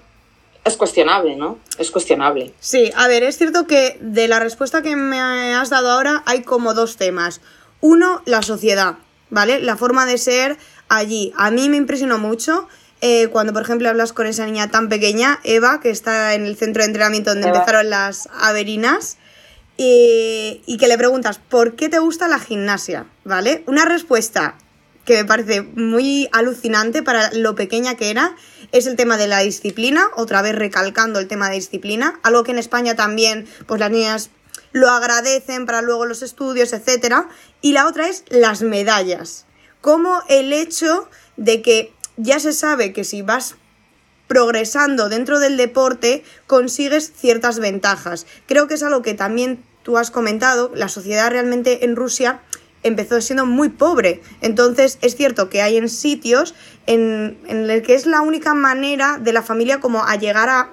es 0.63 0.77
cuestionable, 0.77 1.35
¿no? 1.35 1.59
Es 1.77 1.91
cuestionable. 1.91 2.53
Sí, 2.59 2.91
a 2.95 3.07
ver, 3.07 3.23
es 3.23 3.37
cierto 3.37 3.67
que 3.67 3.97
de 4.01 4.27
la 4.27 4.39
respuesta 4.39 4.81
que 4.81 4.95
me 4.95 5.19
has 5.53 5.69
dado 5.69 5.91
ahora 5.91 6.23
hay 6.25 6.43
como 6.43 6.73
dos 6.73 6.97
temas. 6.97 7.41
Uno, 7.81 8.21
la 8.25 8.41
sociedad, 8.41 8.95
¿vale? 9.29 9.59
La 9.59 9.77
forma 9.77 10.05
de 10.05 10.17
ser 10.17 10.57
allí. 10.89 11.33
A 11.37 11.51
mí 11.51 11.69
me 11.69 11.77
impresionó 11.77 12.17
mucho 12.17 12.67
eh, 13.01 13.27
cuando, 13.27 13.53
por 13.53 13.61
ejemplo, 13.61 13.89
hablas 13.89 14.13
con 14.13 14.25
esa 14.25 14.45
niña 14.45 14.71
tan 14.71 14.89
pequeña, 14.89 15.39
Eva, 15.43 15.79
que 15.81 15.89
está 15.89 16.33
en 16.33 16.45
el 16.45 16.55
centro 16.55 16.81
de 16.81 16.87
entrenamiento 16.87 17.31
donde 17.31 17.49
empezaron 17.49 17.89
las 17.89 18.27
averinas, 18.39 19.17
y, 19.77 20.61
y 20.65 20.77
que 20.77 20.87
le 20.87 20.97
preguntas, 20.97 21.37
¿por 21.37 21.75
qué 21.75 21.89
te 21.89 21.99
gusta 21.99 22.27
la 22.27 22.39
gimnasia? 22.39 23.07
¿Vale? 23.25 23.63
Una 23.67 23.85
respuesta 23.85 24.55
que 25.05 25.15
me 25.15 25.25
parece 25.25 25.61
muy 25.61 26.27
alucinante 26.31 27.03
para 27.03 27.31
lo 27.31 27.55
pequeña 27.55 27.95
que 27.95 28.09
era, 28.09 28.35
es 28.71 28.87
el 28.87 28.95
tema 28.95 29.17
de 29.17 29.27
la 29.27 29.39
disciplina, 29.39 30.07
otra 30.15 30.41
vez 30.41 30.55
recalcando 30.55 31.19
el 31.19 31.27
tema 31.27 31.49
de 31.49 31.55
disciplina, 31.55 32.19
algo 32.23 32.43
que 32.43 32.51
en 32.51 32.59
España 32.59 32.95
también, 32.95 33.47
pues 33.67 33.79
las 33.79 33.91
niñas 33.91 34.31
lo 34.71 34.89
agradecen 34.89 35.65
para 35.65 35.81
luego 35.81 36.05
los 36.05 36.21
estudios, 36.21 36.73
etc. 36.73 37.27
Y 37.61 37.71
la 37.71 37.87
otra 37.87 38.09
es 38.09 38.25
las 38.29 38.61
medallas, 38.61 39.45
como 39.79 40.21
el 40.27 40.51
hecho 40.51 41.07
de 41.37 41.61
que 41.61 41.93
ya 42.17 42.39
se 42.39 42.51
sabe 42.51 42.91
que 42.91 43.03
si 43.03 43.21
vas 43.21 43.55
progresando 44.27 45.07
dentro 45.09 45.39
del 45.39 45.55
deporte 45.55 46.23
consigues 46.47 47.11
ciertas 47.15 47.59
ventajas. 47.59 48.25
Creo 48.47 48.67
que 48.67 48.73
es 48.73 48.83
algo 48.83 49.01
que 49.01 49.13
también 49.13 49.63
tú 49.83 49.97
has 49.97 50.09
comentado, 50.09 50.71
la 50.73 50.89
sociedad 50.89 51.29
realmente 51.29 51.85
en 51.85 51.95
Rusia 51.95 52.41
empezó 52.87 53.19
siendo 53.21 53.45
muy 53.45 53.69
pobre. 53.69 54.21
Entonces 54.41 54.97
es 55.01 55.15
cierto 55.15 55.49
que 55.49 55.61
hay 55.61 55.77
en 55.77 55.89
sitios 55.89 56.55
en, 56.85 57.37
en 57.47 57.69
el 57.69 57.81
que 57.81 57.95
es 57.95 58.05
la 58.05 58.21
única 58.21 58.53
manera 58.53 59.17
de 59.19 59.33
la 59.33 59.41
familia 59.41 59.79
como 59.79 60.03
a 60.03 60.15
llegar 60.15 60.49
a 60.49 60.69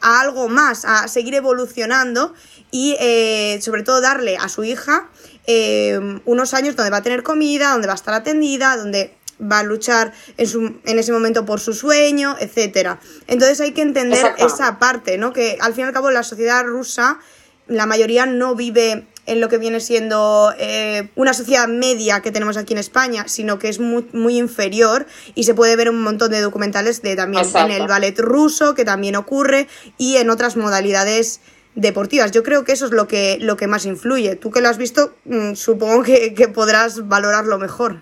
a 0.00 0.20
algo 0.20 0.48
más, 0.48 0.84
a 0.84 1.08
seguir 1.08 1.34
evolucionando 1.34 2.34
y 2.70 2.96
eh, 3.00 3.58
sobre 3.62 3.82
todo 3.82 4.00
darle 4.00 4.36
a 4.36 4.48
su 4.48 4.64
hija 4.64 5.08
eh, 5.46 6.20
unos 6.24 6.54
años 6.54 6.76
donde 6.76 6.90
va 6.90 6.98
a 6.98 7.02
tener 7.02 7.22
comida, 7.22 7.72
donde 7.72 7.86
va 7.86 7.94
a 7.94 7.96
estar 7.96 8.14
atendida, 8.14 8.76
donde 8.76 9.16
va 9.40 9.60
a 9.60 9.62
luchar 9.62 10.12
en, 10.36 10.46
su, 10.46 10.76
en 10.84 10.98
ese 10.98 11.12
momento 11.12 11.44
por 11.44 11.60
su 11.60 11.74
sueño, 11.74 12.36
etcétera. 12.40 13.00
Entonces 13.26 13.60
hay 13.60 13.72
que 13.72 13.82
entender 13.82 14.34
esa 14.38 14.78
parte, 14.78 15.18
¿no? 15.18 15.32
Que 15.32 15.58
al 15.60 15.74
fin 15.74 15.84
y 15.84 15.88
al 15.88 15.92
cabo 15.92 16.10
la 16.10 16.22
sociedad 16.22 16.64
rusa, 16.64 17.18
la 17.66 17.86
mayoría 17.86 18.26
no 18.26 18.54
vive 18.54 19.06
en 19.26 19.40
lo 19.40 19.48
que 19.48 19.58
viene 19.58 19.80
siendo 19.80 20.52
eh, 20.58 21.08
una 21.16 21.34
sociedad 21.34 21.68
media 21.68 22.22
que 22.22 22.32
tenemos 22.32 22.56
aquí 22.56 22.72
en 22.72 22.78
España, 22.78 23.28
sino 23.28 23.58
que 23.58 23.68
es 23.68 23.80
muy, 23.80 24.06
muy 24.12 24.38
inferior 24.38 25.06
y 25.34 25.44
se 25.44 25.54
puede 25.54 25.76
ver 25.76 25.90
un 25.90 26.02
montón 26.02 26.30
de 26.30 26.40
documentales 26.40 27.02
de 27.02 27.16
también 27.16 27.44
en 27.54 27.70
el 27.70 27.86
ballet 27.86 28.18
ruso, 28.18 28.74
que 28.74 28.84
también 28.84 29.16
ocurre, 29.16 29.68
y 29.98 30.16
en 30.16 30.30
otras 30.30 30.56
modalidades 30.56 31.40
deportivas. 31.74 32.32
Yo 32.32 32.42
creo 32.42 32.64
que 32.64 32.72
eso 32.72 32.86
es 32.86 32.92
lo 32.92 33.06
que, 33.06 33.38
lo 33.40 33.56
que 33.56 33.66
más 33.66 33.84
influye. 33.84 34.36
Tú 34.36 34.50
que 34.50 34.60
lo 34.60 34.68
has 34.68 34.78
visto, 34.78 35.14
mm, 35.24 35.54
supongo 35.54 36.02
que, 36.02 36.34
que 36.34 36.48
podrás 36.48 37.06
valorarlo 37.08 37.58
mejor. 37.58 38.00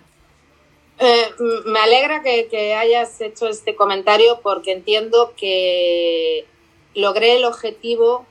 Eh, 0.98 1.30
me 1.64 1.80
alegra 1.80 2.22
que, 2.22 2.74
hayas 2.74 3.20
hecho 3.20 3.48
este 3.48 3.74
comentario 3.74 4.40
porque 4.42 4.72
entiendo 4.72 5.34
que 5.36 6.46
logré 6.94 7.36
el 7.36 7.44
objetivo 7.44 8.26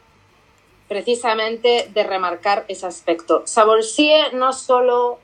precisamente 0.88 1.90
de 1.94 2.04
remarcar 2.04 2.66
ese 2.68 2.86
aspecto. 2.86 3.44
Saborsie 3.46 4.32
no 4.34 4.54
solo... 4.54 5.20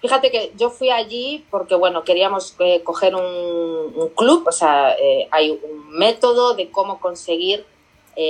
Fíjate 0.00 0.32
que 0.32 0.52
yo 0.56 0.70
fui 0.70 0.90
allí 0.90 1.44
porque, 1.50 1.76
bueno, 1.76 2.02
queríamos 2.02 2.56
eh, 2.58 2.82
coger 2.82 3.14
un, 3.14 4.10
club, 4.16 4.48
o 4.48 4.52
sea, 4.52 4.96
eh, 4.98 5.28
hay 5.30 5.50
un 5.50 5.90
método 5.90 6.54
de 6.54 6.70
cómo 6.70 7.00
conseguir 7.00 7.64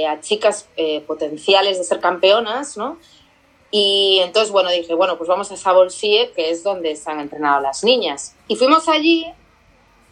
a 0.08 0.20
chicas 0.20 0.68
potenciales 1.08 1.76
de 1.76 1.82
ser 1.82 1.98
campeonas, 1.98 2.76
¿no? 2.76 2.98
Y 3.74 4.20
entonces, 4.22 4.52
bueno, 4.52 4.70
dije, 4.70 4.94
bueno, 4.94 5.16
pues 5.16 5.28
vamos 5.28 5.50
a 5.50 5.56
Sabolsie, 5.56 6.30
que 6.36 6.50
es 6.50 6.62
donde 6.62 6.92
están 6.92 7.18
entrenadas 7.18 7.62
las 7.62 7.84
niñas. 7.84 8.36
Y 8.46 8.56
fuimos 8.56 8.86
allí 8.86 9.26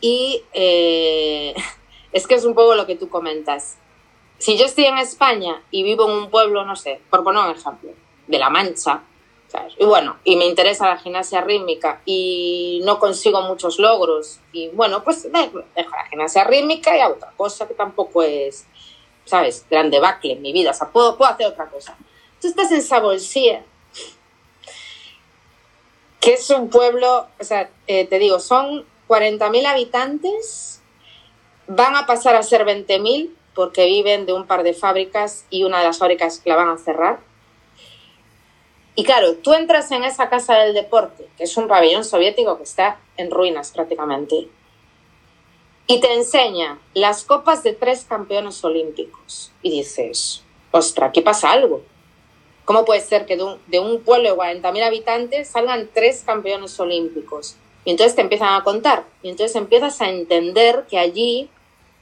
y 0.00 0.42
eh, 0.54 1.54
es 2.12 2.26
que 2.26 2.34
es 2.34 2.44
un 2.46 2.54
poco 2.54 2.74
lo 2.74 2.86
que 2.86 2.96
tú 2.96 3.10
comentas. 3.10 3.76
Si 4.40 4.56
yo 4.56 4.64
estoy 4.64 4.86
en 4.86 4.96
España 4.96 5.62
y 5.70 5.82
vivo 5.82 6.08
en 6.08 6.16
un 6.16 6.30
pueblo, 6.30 6.64
no 6.64 6.74
sé, 6.74 6.98
por 7.10 7.22
poner 7.22 7.44
un 7.44 7.50
ejemplo, 7.50 7.90
de 8.26 8.38
La 8.38 8.48
Mancha, 8.48 9.02
y 9.76 9.84
bueno, 9.84 10.16
y 10.24 10.36
me 10.36 10.46
interesa 10.46 10.88
la 10.88 10.96
gimnasia 10.96 11.42
rítmica 11.42 12.00
y 12.06 12.80
no 12.84 12.98
consigo 12.98 13.42
muchos 13.42 13.78
logros, 13.78 14.40
y 14.52 14.68
bueno, 14.68 15.04
pues 15.04 15.30
dejo, 15.30 15.58
la 15.74 16.06
gimnasia 16.08 16.44
rítmica 16.44 16.96
y 16.96 17.00
hago 17.00 17.16
otra 17.16 17.32
cosa 17.36 17.68
que 17.68 17.74
tampoco 17.74 18.22
es, 18.22 18.64
¿sabes?, 19.26 19.66
gran 19.70 19.90
debacle 19.90 20.32
en 20.32 20.40
mi 20.40 20.54
vida, 20.54 20.70
o 20.70 20.74
sea, 20.74 20.88
puedo, 20.88 21.18
puedo 21.18 21.30
hacer 21.30 21.46
otra 21.46 21.68
cosa. 21.68 21.98
Tú 22.40 22.48
estás 22.48 22.72
en 22.72 22.80
Sabolsía, 22.80 23.62
que 26.18 26.32
es 26.32 26.48
un 26.48 26.70
pueblo, 26.70 27.26
o 27.38 27.44
sea, 27.44 27.68
eh, 27.86 28.06
te 28.06 28.18
digo, 28.18 28.40
son 28.40 28.86
40.000 29.06 29.66
habitantes, 29.66 30.80
van 31.66 31.94
a 31.94 32.06
pasar 32.06 32.36
a 32.36 32.42
ser 32.42 32.64
20.000 32.64 33.34
porque 33.54 33.86
viven 33.86 34.26
de 34.26 34.32
un 34.32 34.46
par 34.46 34.62
de 34.62 34.74
fábricas 34.74 35.44
y 35.50 35.64
una 35.64 35.78
de 35.78 35.84
las 35.86 35.98
fábricas 35.98 36.40
la 36.44 36.56
van 36.56 36.68
a 36.68 36.78
cerrar. 36.78 37.20
Y 38.94 39.04
claro, 39.04 39.36
tú 39.36 39.52
entras 39.54 39.90
en 39.92 40.04
esa 40.04 40.28
casa 40.28 40.56
del 40.58 40.74
deporte, 40.74 41.28
que 41.36 41.44
es 41.44 41.56
un 41.56 41.68
pabellón 41.68 42.04
soviético 42.04 42.56
que 42.56 42.64
está 42.64 43.00
en 43.16 43.30
ruinas 43.30 43.70
prácticamente, 43.70 44.48
y 45.86 46.00
te 46.00 46.12
enseña 46.14 46.78
las 46.94 47.24
copas 47.24 47.62
de 47.62 47.72
tres 47.72 48.04
campeones 48.04 48.62
olímpicos. 48.62 49.50
Y 49.62 49.70
dices, 49.70 50.42
ostra, 50.70 51.06
aquí 51.06 51.20
pasa 51.20 51.50
algo. 51.50 51.82
¿Cómo 52.64 52.84
puede 52.84 53.00
ser 53.00 53.26
que 53.26 53.36
de 53.36 53.80
un, 53.80 54.00
pueblo 54.02 54.30
de 54.30 54.36
40.000 54.36 54.84
habitantes 54.84 55.48
salgan 55.48 55.90
tres 55.92 56.22
campeones 56.24 56.78
olímpicos? 56.78 57.56
Y 57.84 57.90
entonces 57.90 58.14
te 58.14 58.22
empiezan 58.22 58.54
a 58.54 58.62
contar. 58.62 59.04
Y 59.22 59.30
entonces 59.30 59.56
empiezas 59.56 60.00
a 60.00 60.10
entender 60.10 60.86
que 60.88 60.96
allí 60.98 61.50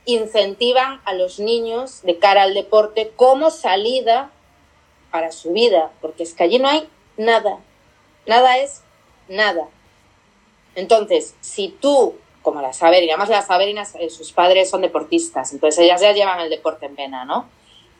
incentivan 0.05 1.01
a 1.05 1.13
los 1.15 1.39
niños 1.39 2.03
de 2.03 2.19
cara 2.19 2.43
al 2.43 2.55
deporte 2.55 3.13
como 3.17 3.51
salida 3.51 4.31
para 5.11 5.33
su 5.33 5.53
vida, 5.53 5.91
porque 6.01 6.23
es 6.23 6.35
que 6.35 6.45
allí 6.45 6.59
no 6.59 6.69
hay 6.69 6.89
nada. 7.17 7.59
Nada 8.27 8.59
es 8.59 8.83
nada. 9.29 9.69
Entonces, 10.75 11.35
si 11.41 11.69
tú, 11.69 12.17
como 12.43 12.63
la 12.63 12.73
Saberina, 12.73 13.15
además 13.15 13.29
las 13.31 13.47
Saberinas, 13.47 13.95
eh, 13.97 14.11
sus 14.11 14.33
padres 14.33 14.71
son 14.71 14.83
deportistas, 14.83 15.53
entonces 15.53 15.85
ellas 15.85 16.01
ya 16.01 16.13
llevan 16.13 16.41
el 16.41 16.51
deporte 16.51 16.87
en 16.87 16.95
vena, 16.95 17.25
¿no? 17.25 17.47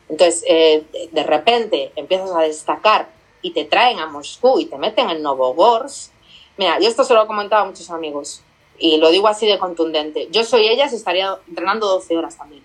Entonces, 0.09 0.45
eh, 0.47 0.85
de 1.11 1.23
repente 1.23 1.93
empiezas 1.97 2.31
a 2.31 2.41
destacar 2.41 3.09
y 3.43 3.53
te 3.53 3.65
traen 3.65 3.99
a 3.99 4.07
Moscú 4.07 4.59
y 4.59 4.67
te 4.67 4.79
meten 4.79 5.11
en 5.11 5.23
Novogorsk. 5.23 6.13
Mira, 6.57 6.79
yo 6.81 6.89
esto 6.89 7.05
se 7.05 7.15
lo 7.15 7.23
he 7.23 7.27
comentado 7.27 7.63
a 7.63 7.67
muchos 7.67 7.91
amigos 7.91 8.43
y 8.79 8.99
lo 8.99 9.11
digo 9.11 9.29
así 9.29 9.47
de 9.47 9.59
contundente. 9.59 10.29
Yo 10.31 10.45
soy 10.45 10.69
ellas 10.69 10.93
y 10.93 10.97
estaría 10.97 11.37
entrenando 11.49 11.87
12 11.89 12.17
horas 12.17 12.37
también. 12.37 12.63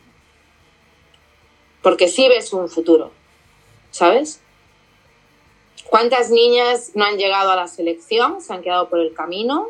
Porque 1.82 2.08
sí 2.08 2.28
ves 2.30 2.54
un 2.54 2.70
futuro, 2.70 3.12
¿sabes? 3.92 4.40
¿Cuántas 5.90 6.30
niñas 6.30 6.92
no 6.96 7.06
han 7.06 7.18
llegado 7.18 7.52
a 7.52 7.56
la 7.56 7.68
selección? 7.68 8.42
Se 8.42 8.54
han 8.54 8.62
quedado 8.62 8.90
por 8.90 9.00
el 9.00 9.14
camino 9.14 9.70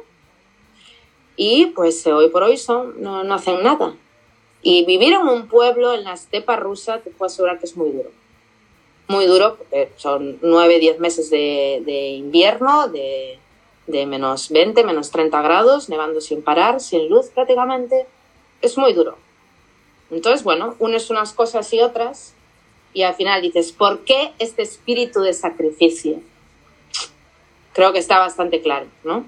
y 1.36 1.68
pues 1.68 2.06
hoy 2.08 2.30
por 2.30 2.44
hoy 2.44 2.58
son, 2.58 3.02
no, 3.02 3.24
no 3.24 3.34
hacen 3.34 3.64
nada. 3.64 3.96
Y 4.62 4.86
vivir 4.86 5.14
en 5.14 5.28
un 5.28 5.48
pueblo, 5.48 5.94
en 5.94 6.04
la 6.04 6.14
estepa 6.14 6.56
rusa, 6.56 7.00
te 7.00 7.10
puedo 7.10 7.28
asegurar 7.28 7.60
que 7.60 7.66
es 7.66 7.76
muy 7.76 7.92
duro. 7.92 8.12
Muy 9.08 9.26
duro, 9.26 9.58
porque 9.58 9.92
son 9.98 10.40
nueve, 10.42 10.80
diez 10.80 11.00
meses 11.00 11.30
de, 11.30 12.16
invierno, 12.18 12.88
de, 12.88 13.40
de, 13.88 14.06
menos 14.06 14.50
20, 14.50 14.84
menos 14.84 15.12
30 15.12 15.42
grados, 15.42 15.90
nevando 15.90 16.22
sin 16.22 16.42
parar, 16.42 16.80
sin 16.80 17.10
luz 17.10 17.28
prácticamente. 17.28 18.08
Es 18.62 18.78
muy 18.78 18.94
duro. 18.94 19.18
Entonces, 20.12 20.44
bueno, 20.44 20.76
unes 20.80 21.10
unas 21.10 21.34
cosas 21.34 21.72
y 21.74 21.82
otras 21.82 22.34
y 22.94 23.04
al 23.04 23.16
final 23.16 23.42
dices, 23.42 23.72
¿por 23.72 24.06
qué 24.06 24.34
este 24.40 24.62
espíritu 24.62 25.22
de 25.22 25.34
sacrificio? 25.34 26.22
Creo 27.74 27.92
que 27.92 28.00
está 28.00 28.20
bastante 28.20 28.62
claro, 28.62 28.86
¿no? 29.04 29.26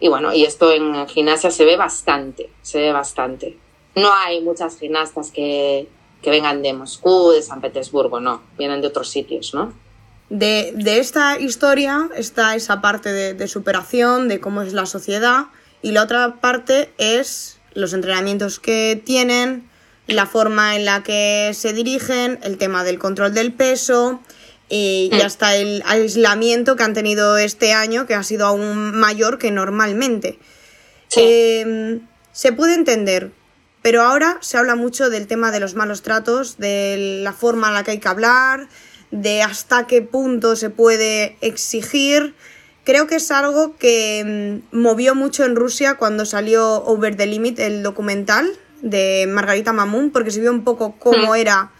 Y 0.00 0.08
bueno, 0.08 0.34
y 0.34 0.44
esto 0.44 0.72
en 0.72 1.06
gimnasia 1.06 1.50
se 1.50 1.64
ve 1.64 1.76
bastante, 1.76 2.50
se 2.62 2.80
ve 2.80 2.92
bastante 2.92 3.56
no 3.94 4.12
hay 4.12 4.40
muchas 4.40 4.78
gimnastas 4.78 5.30
que, 5.30 5.88
vengan 6.24 6.62
de 6.62 6.72
Moscú, 6.72 7.30
de 7.30 7.42
San 7.42 7.60
Petersburgo, 7.60 8.18
no, 8.18 8.42
vienen 8.56 8.80
de 8.80 8.88
otros 8.88 9.10
sitios, 9.10 9.54
¿no? 9.54 9.72
De, 10.30 10.74
esta 10.98 11.38
historia 11.38 12.08
está 12.16 12.54
esa 12.54 12.80
parte 12.80 13.12
de, 13.12 13.48
superación, 13.48 14.28
de 14.28 14.40
cómo 14.40 14.62
es 14.62 14.72
la 14.72 14.86
sociedad, 14.86 15.46
y 15.82 15.92
la 15.92 16.02
otra 16.02 16.40
parte 16.40 16.92
es 16.98 17.58
los 17.74 17.92
entrenamientos 17.92 18.58
que 18.58 19.00
tienen, 19.04 19.68
la 20.06 20.26
forma 20.26 20.76
en 20.76 20.84
la 20.84 21.02
que 21.02 21.52
se 21.54 21.72
dirigen, 21.72 22.38
el 22.42 22.58
tema 22.58 22.84
del 22.84 22.98
control 22.98 23.34
del 23.34 23.52
peso 23.52 24.20
y, 24.68 25.10
mm. 25.12 25.20
hasta 25.24 25.56
el 25.56 25.82
aislamiento 25.86 26.76
que 26.76 26.82
han 26.82 26.94
tenido 26.94 27.36
este 27.38 27.72
año, 27.72 28.06
que 28.06 28.14
ha 28.14 28.22
sido 28.22 28.46
aún 28.46 28.92
mayor 28.94 29.38
que 29.38 29.50
normalmente. 29.50 30.38
Em, 31.16 32.00
se 32.32 32.52
puede 32.52 32.74
entender 32.74 33.30
pero 33.84 34.00
ahora 34.00 34.38
se 34.40 34.56
habla 34.56 34.76
mucho 34.76 35.10
del 35.10 35.26
tema 35.26 35.50
de 35.50 35.60
los 35.60 35.74
malos 35.74 36.00
tratos, 36.00 36.56
de 36.56 37.20
la 37.22 37.34
forma 37.34 37.68
en 37.68 37.74
la 37.74 37.84
que 37.84 37.90
hay 37.90 37.98
que 37.98 38.08
hablar, 38.08 38.66
de 39.14 39.42
hasta 39.42 39.86
qué 39.86 40.02
punto 40.02 40.56
se 40.56 40.70
puede 40.70 41.36
exigir. 41.40 42.34
Creo 42.82 43.06
que 43.06 43.16
es 43.16 43.30
algo 43.30 43.76
que 43.76 44.60
mm, 44.72 44.76
movió 44.76 45.14
mucho 45.14 45.44
en 45.44 45.54
Rusia 45.54 45.94
cuando 45.94 46.26
salió 46.26 46.84
Over 46.84 47.16
the 47.16 47.26
Limit, 47.26 47.60
el 47.60 47.82
documental 47.84 48.50
de 48.82 49.26
Margarita 49.28 49.72
Mamun, 49.72 50.10
porque 50.10 50.32
se 50.32 50.40
vio 50.40 50.50
un 50.50 50.64
poco 50.64 50.96
cómo 50.98 51.32
hmm. 51.32 51.36
era 51.36 51.72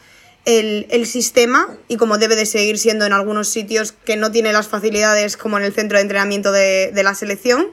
el, 0.44 1.06
sistema 1.06 1.76
y 1.88 1.96
cómo 1.96 2.18
debe 2.18 2.36
de 2.36 2.46
seguir 2.46 2.78
siendo 2.78 3.04
en 3.04 3.12
algunos 3.12 3.48
sitios 3.48 3.92
que 3.92 4.16
no 4.16 4.30
tiene 4.30 4.52
las 4.52 4.68
facilidades 4.68 5.36
como 5.36 5.58
en 5.58 5.64
el 5.64 5.74
centro 5.74 5.98
de 5.98 6.02
entrenamiento 6.02 6.52
de, 6.52 6.92
la 7.02 7.14
selección. 7.14 7.66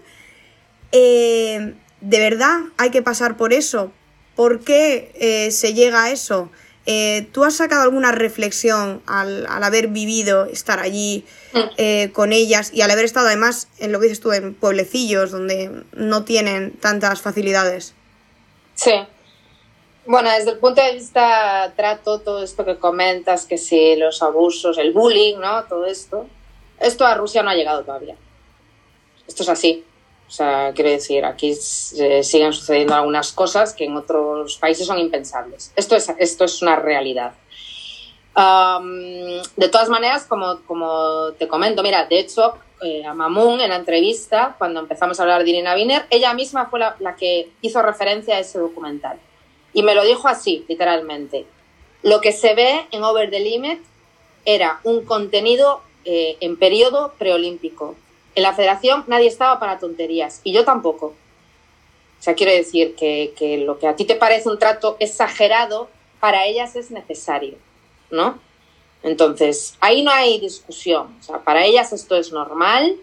Eh, 0.92 1.76
de 2.02 2.20
verdad 2.20 2.62
hay 2.78 2.90
que 2.90 3.02
pasar 3.02 3.38
por 3.38 3.54
eso, 3.54 3.94
¿Por 4.36 4.62
qué 4.62 5.12
eh, 5.16 5.52
se 5.52 5.74
llega 5.74 6.06
a 6.06 6.12
eso? 6.12 6.50
Eh, 6.86 7.28
¿Tú 7.32 7.44
has 7.44 7.56
sacado 7.56 7.84
alguna 7.84 8.12
reflexión 8.12 9.04
al, 9.06 9.46
haber 9.46 9.88
vivido, 9.88 10.46
estar 10.46 10.80
allí 10.80 11.26
mm. 11.54 11.60
eh, 11.78 12.10
con 12.12 12.34
ellas 12.34 12.74
y 12.74 12.82
al 12.82 12.90
haber 12.90 13.06
estado 13.06 13.28
además 13.28 13.68
en 13.78 13.92
lo 13.92 14.00
que 14.00 14.06
dices 14.08 14.20
tú, 14.20 14.32
en 14.32 14.56
pueblecillos 14.56 15.32
donde 15.32 15.84
no 15.94 16.24
tienen 16.24 16.72
tantas 16.72 17.22
facilidades? 17.22 17.94
Sí. 18.74 18.94
Bueno, 20.08 20.32
desde 20.32 20.52
el 20.52 20.58
punto 20.58 20.82
de 20.82 20.94
vista 20.94 21.72
trato, 21.76 22.20
todo 22.20 22.44
esto 22.44 22.66
que 22.66 22.78
comentas, 22.78 23.46
que 23.46 23.60
si 23.60 23.96
los 23.96 24.24
abusos, 24.24 24.80
el 24.80 24.92
bullying, 24.92 25.38
¿no? 25.38 25.64
Todo 25.66 25.86
esto, 25.86 26.26
esto 26.80 27.06
a 27.06 27.16
Rusia 27.16 27.44
no 27.44 27.52
ha 27.52 27.56
llegado 27.56 27.84
todavía. 27.84 28.16
Esto 29.28 29.44
es 29.44 29.50
así. 29.50 29.86
O 30.32 30.34
sea, 30.34 30.72
quiero 30.74 30.90
decir, 30.90 31.26
aquí 31.26 31.54
siguen 31.54 32.54
sucediendo 32.54 32.96
algunas 32.96 33.34
cosas 33.34 33.74
que 33.74 33.84
en 33.84 33.98
otros 33.98 34.56
países 34.56 34.88
son 34.88 34.98
impensables. 34.98 35.74
Esto 35.76 35.98
es, 35.98 36.08
esto 36.20 36.46
es 36.46 36.62
una 36.62 36.78
realidad. 36.78 37.34
de 38.34 39.70
todas 39.70 39.90
maneras, 39.90 40.24
como, 40.26 40.62
como 40.62 41.34
te 41.38 41.50
comento, 41.50 41.84
mira, 41.84 42.06
de 42.06 42.20
hecho, 42.20 42.54
eh, 42.82 43.06
a 43.06 43.14
Mamun 43.14 43.60
en 43.60 43.72
la 43.72 43.76
entrevista, 43.76 44.56
cuando 44.58 44.80
empezamos 44.80 45.20
a 45.20 45.24
hablar 45.24 45.44
de 45.44 45.50
Irina 45.50 45.76
Wiener, 45.76 46.06
ella 46.10 46.34
misma 46.34 46.68
fue 46.68 46.80
la, 46.80 47.16
que 47.20 47.52
hizo 47.62 47.82
referencia 47.82 48.38
a 48.38 48.40
ese 48.40 48.58
documental. 48.58 49.20
Y 49.74 49.84
me 49.84 49.96
lo 49.96 50.06
dijo 50.06 50.30
así, 50.30 50.64
literalmente. 50.70 51.46
Lo 52.04 52.22
que 52.22 52.32
se 52.32 52.56
ve 52.56 52.88
en 52.92 53.04
Over 53.04 53.30
the 53.30 53.42
Limit 53.42 53.82
era 54.46 54.80
un 54.86 55.04
contenido 55.04 55.82
eh, 56.06 56.38
en 56.40 56.56
periodo 56.56 57.16
preolímpico. 57.20 57.98
En 58.36 58.44
la 58.44 58.54
federación 58.54 59.04
nadie 59.08 59.28
estaba 59.28 59.60
para 59.60 59.80
tonterías 59.80 60.42
y 60.44 60.54
yo 60.54 60.64
tampoco. 60.64 61.08
O 61.08 62.24
sea, 62.24 62.36
quiero 62.36 62.52
decir 62.52 62.96
que, 62.96 63.34
que 63.36 63.58
lo 63.58 63.80
que 63.80 63.88
a 63.88 63.96
ti 63.96 64.06
te 64.06 64.16
parece 64.16 64.48
un 64.48 64.60
trato 64.60 64.96
exagerado, 65.00 65.90
para 66.20 66.46
ellas 66.46 66.76
es 66.76 66.92
necesario, 66.92 67.58
¿no? 68.12 68.40
Entonces, 69.04 69.76
ahí 69.82 70.04
no 70.04 70.12
hay 70.12 70.40
discusión. 70.40 71.16
O 71.20 71.24
sea, 71.24 71.40
para 71.40 71.66
ellas 71.66 71.92
esto 71.92 72.16
es 72.16 72.32
normal. 72.32 72.96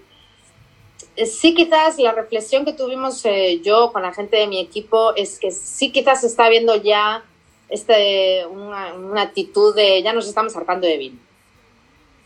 Sí, 1.26 1.52
quizás 1.52 1.98
la 1.98 2.12
reflexión 2.12 2.64
que 2.64 2.72
tuvimos 2.72 3.24
eh, 3.24 3.60
yo 3.62 3.92
con 3.92 4.02
la 4.02 4.14
gente 4.14 4.36
de 4.36 4.46
mi 4.46 4.60
equipo 4.60 5.14
es 5.16 5.40
que 5.40 5.50
sí, 5.50 5.90
quizás 5.90 6.22
está 6.22 6.48
viendo 6.48 6.76
ya 6.76 7.24
este, 7.68 8.46
una, 8.46 8.94
una 8.94 9.22
actitud 9.22 9.74
de 9.74 10.00
ya 10.02 10.12
nos 10.12 10.28
estamos 10.28 10.56
hartando 10.56 10.86
de 10.86 10.96
vino. 10.96 11.18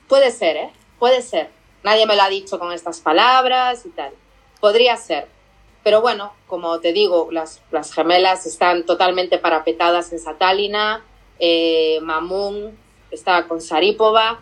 Puede 0.08 0.30
ser, 0.30 0.56
¿eh? 0.58 0.70
Puede 0.98 1.22
ser. 1.22 1.48
Nadie 1.82 2.06
me 2.06 2.16
lo 2.16 2.22
ha 2.22 2.28
dicho 2.28 2.58
con 2.58 2.72
estas 2.72 3.00
palabras 3.00 3.84
y 3.86 3.90
tal. 3.90 4.12
Podría 4.60 4.96
ser. 4.96 5.28
Pero 5.82 6.00
bueno, 6.00 6.32
como 6.46 6.78
te 6.80 6.92
digo, 6.92 7.28
las, 7.32 7.60
las 7.70 7.92
gemelas 7.92 8.46
están 8.46 8.84
totalmente 8.84 9.38
parapetadas 9.38 10.12
en 10.12 10.20
Satálina. 10.20 11.04
Eh, 11.38 11.98
Mamun 12.02 12.78
está 13.10 13.46
con 13.46 13.60
Saripova. 13.60 14.40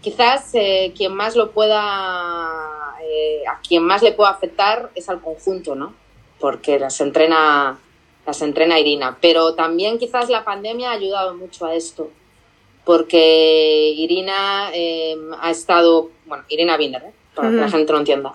Quizás 0.00 0.54
eh, 0.54 0.92
quien 0.96 1.14
más 1.14 1.36
lo 1.36 1.50
pueda, 1.50 2.94
eh, 3.02 3.42
a 3.46 3.60
quien 3.60 3.82
más 3.82 4.02
le 4.02 4.12
pueda 4.12 4.30
afectar 4.30 4.90
es 4.94 5.08
al 5.08 5.20
conjunto, 5.20 5.74
¿no? 5.74 5.94
Porque 6.38 6.78
las 6.78 7.00
entrena, 7.02 7.78
las 8.26 8.40
entrena 8.40 8.78
Irina. 8.78 9.18
Pero 9.20 9.54
también 9.54 9.98
quizás 9.98 10.30
la 10.30 10.44
pandemia 10.44 10.90
ha 10.90 10.94
ayudado 10.94 11.34
mucho 11.34 11.66
a 11.66 11.74
esto, 11.74 12.10
porque 12.86 13.92
Irina 13.94 14.70
eh, 14.72 15.16
ha 15.38 15.50
estado, 15.50 16.10
bueno, 16.30 16.44
Irina 16.48 16.78
Binder, 16.78 17.02
para 17.34 17.50
que 17.50 17.56
la 17.56 17.68
gente 17.68 17.92
no 17.92 17.98
entienda. 17.98 18.32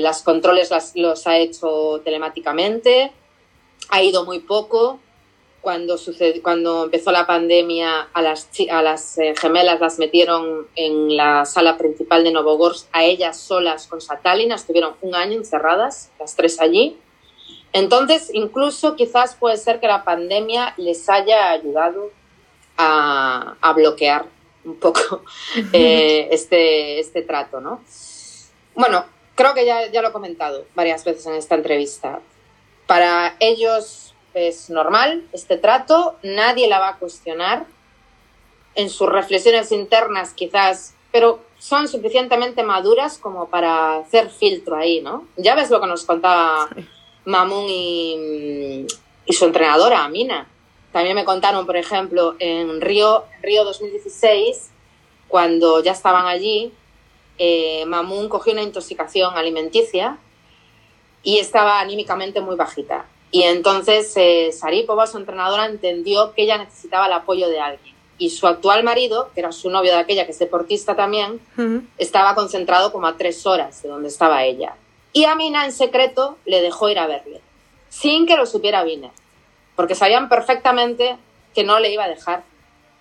las 0.00 0.22
controles 0.22 0.70
los 0.94 1.26
ha 1.26 1.36
hecho 1.36 2.00
telemáticamente, 2.02 3.12
ha 3.90 4.02
ido 4.02 4.24
muy 4.24 4.38
poco, 4.38 5.00
cuando, 5.64 5.96
cuando 6.42 6.84
empezó 6.84 7.10
la 7.10 7.26
pandemia, 7.26 8.08
a 8.12 8.22
las, 8.22 8.48
a 8.70 8.82
las 8.82 9.18
eh, 9.18 9.34
gemelas 9.36 9.80
las 9.80 9.98
metieron 9.98 10.68
en 10.76 11.16
la 11.16 11.46
sala 11.46 11.78
principal 11.78 12.22
de 12.22 12.30
Novogorsk, 12.30 12.86
a 12.92 13.02
ellas 13.02 13.40
solas 13.40 13.88
con 13.88 14.00
Satalina, 14.00 14.54
estuvieron 14.54 14.94
un 15.00 15.14
año 15.14 15.38
encerradas, 15.38 16.12
las 16.20 16.36
tres 16.36 16.60
allí. 16.60 16.98
Entonces, 17.72 18.30
incluso 18.32 18.94
quizás 18.94 19.34
puede 19.34 19.56
ser 19.56 19.80
que 19.80 19.88
la 19.88 20.04
pandemia 20.04 20.74
les 20.76 21.08
haya 21.08 21.50
ayudado 21.50 22.10
a, 22.76 23.56
a 23.60 23.72
bloquear 23.72 24.26
un 24.64 24.76
poco 24.76 25.22
eh, 25.72 26.28
este, 26.30 26.98
este 27.00 27.22
trato, 27.22 27.60
¿no? 27.60 27.82
Bueno, 28.74 29.04
creo 29.34 29.54
que 29.54 29.64
ya, 29.64 29.90
ya 29.90 30.02
lo 30.02 30.08
he 30.08 30.12
comentado 30.12 30.66
varias 30.74 31.04
veces 31.04 31.26
en 31.26 31.34
esta 31.34 31.54
entrevista. 31.54 32.20
Para 32.86 33.36
ellos 33.40 34.14
es 34.34 34.68
normal 34.68 35.24
este 35.32 35.56
trato, 35.56 36.16
nadie 36.22 36.68
la 36.68 36.80
va 36.80 36.88
a 36.90 36.98
cuestionar. 36.98 37.66
En 38.74 38.90
sus 38.90 39.08
reflexiones 39.08 39.70
internas 39.70 40.32
quizás, 40.32 40.94
pero 41.12 41.40
son 41.58 41.86
suficientemente 41.86 42.64
maduras 42.64 43.18
como 43.18 43.48
para 43.48 43.98
hacer 43.98 44.30
filtro 44.30 44.76
ahí, 44.76 45.00
¿no? 45.00 45.28
Ya 45.36 45.54
ves 45.54 45.70
lo 45.70 45.80
que 45.80 45.86
nos 45.86 46.04
contaba 46.04 46.68
Mamun 47.24 47.66
y, 47.68 48.86
su 49.28 49.44
entrenadora, 49.44 50.04
Amina. 50.04 50.48
También 50.94 51.16
me 51.16 51.24
contaron, 51.24 51.66
por 51.66 51.76
ejemplo, 51.76 52.36
en 52.38 52.80
Río, 52.80 53.24
Río 53.42 53.64
2016, 53.64 54.70
cuando 55.26 55.82
ya 55.82 55.90
estaban 55.90 56.28
allí, 56.28 56.72
eh, 57.36 57.84
Mamun 57.84 58.28
cogió 58.28 58.52
una 58.52 58.62
intoxicación 58.62 59.36
alimenticia 59.36 60.18
y 61.24 61.40
estaba 61.40 61.80
anímicamente 61.80 62.40
muy 62.40 62.54
bajita. 62.54 63.06
Y 63.32 63.42
entonces 63.42 64.12
eh, 64.14 64.52
Saripova, 64.52 65.08
su 65.08 65.18
entrenadora, 65.18 65.66
entendió 65.66 66.32
que 66.32 66.42
ella 66.42 66.58
necesitaba 66.58 67.08
el 67.08 67.12
apoyo 67.14 67.48
de 67.48 67.58
alguien. 67.58 67.96
Y 68.16 68.30
su 68.30 68.46
actual 68.46 68.84
marido, 68.84 69.30
que 69.34 69.40
era 69.40 69.50
su 69.50 69.70
novio 69.70 69.90
de 69.90 69.98
aquella, 69.98 70.26
que 70.26 70.30
es 70.30 70.38
deportista 70.38 70.94
también, 70.94 71.40
estaba 71.98 72.36
concentrado 72.36 72.92
como 72.92 73.08
a 73.08 73.16
tres 73.16 73.44
horas 73.46 73.82
de 73.82 73.88
donde 73.88 74.10
estaba 74.10 74.44
ella. 74.44 74.76
Y 75.12 75.24
Amina, 75.24 75.64
en 75.64 75.72
secreto, 75.72 76.38
le 76.44 76.62
dejó 76.62 76.88
ir 76.88 77.00
a 77.00 77.08
verle, 77.08 77.40
sin 77.88 78.26
que 78.26 78.36
lo 78.36 78.46
supiera 78.46 78.84
Wiener, 78.84 79.10
porque 79.76 79.94
sabían 79.94 80.28
perfectamente 80.28 81.16
que 81.54 81.64
no 81.64 81.78
le 81.78 81.92
iba 81.92 82.04
a 82.04 82.08
dejar. 82.08 82.44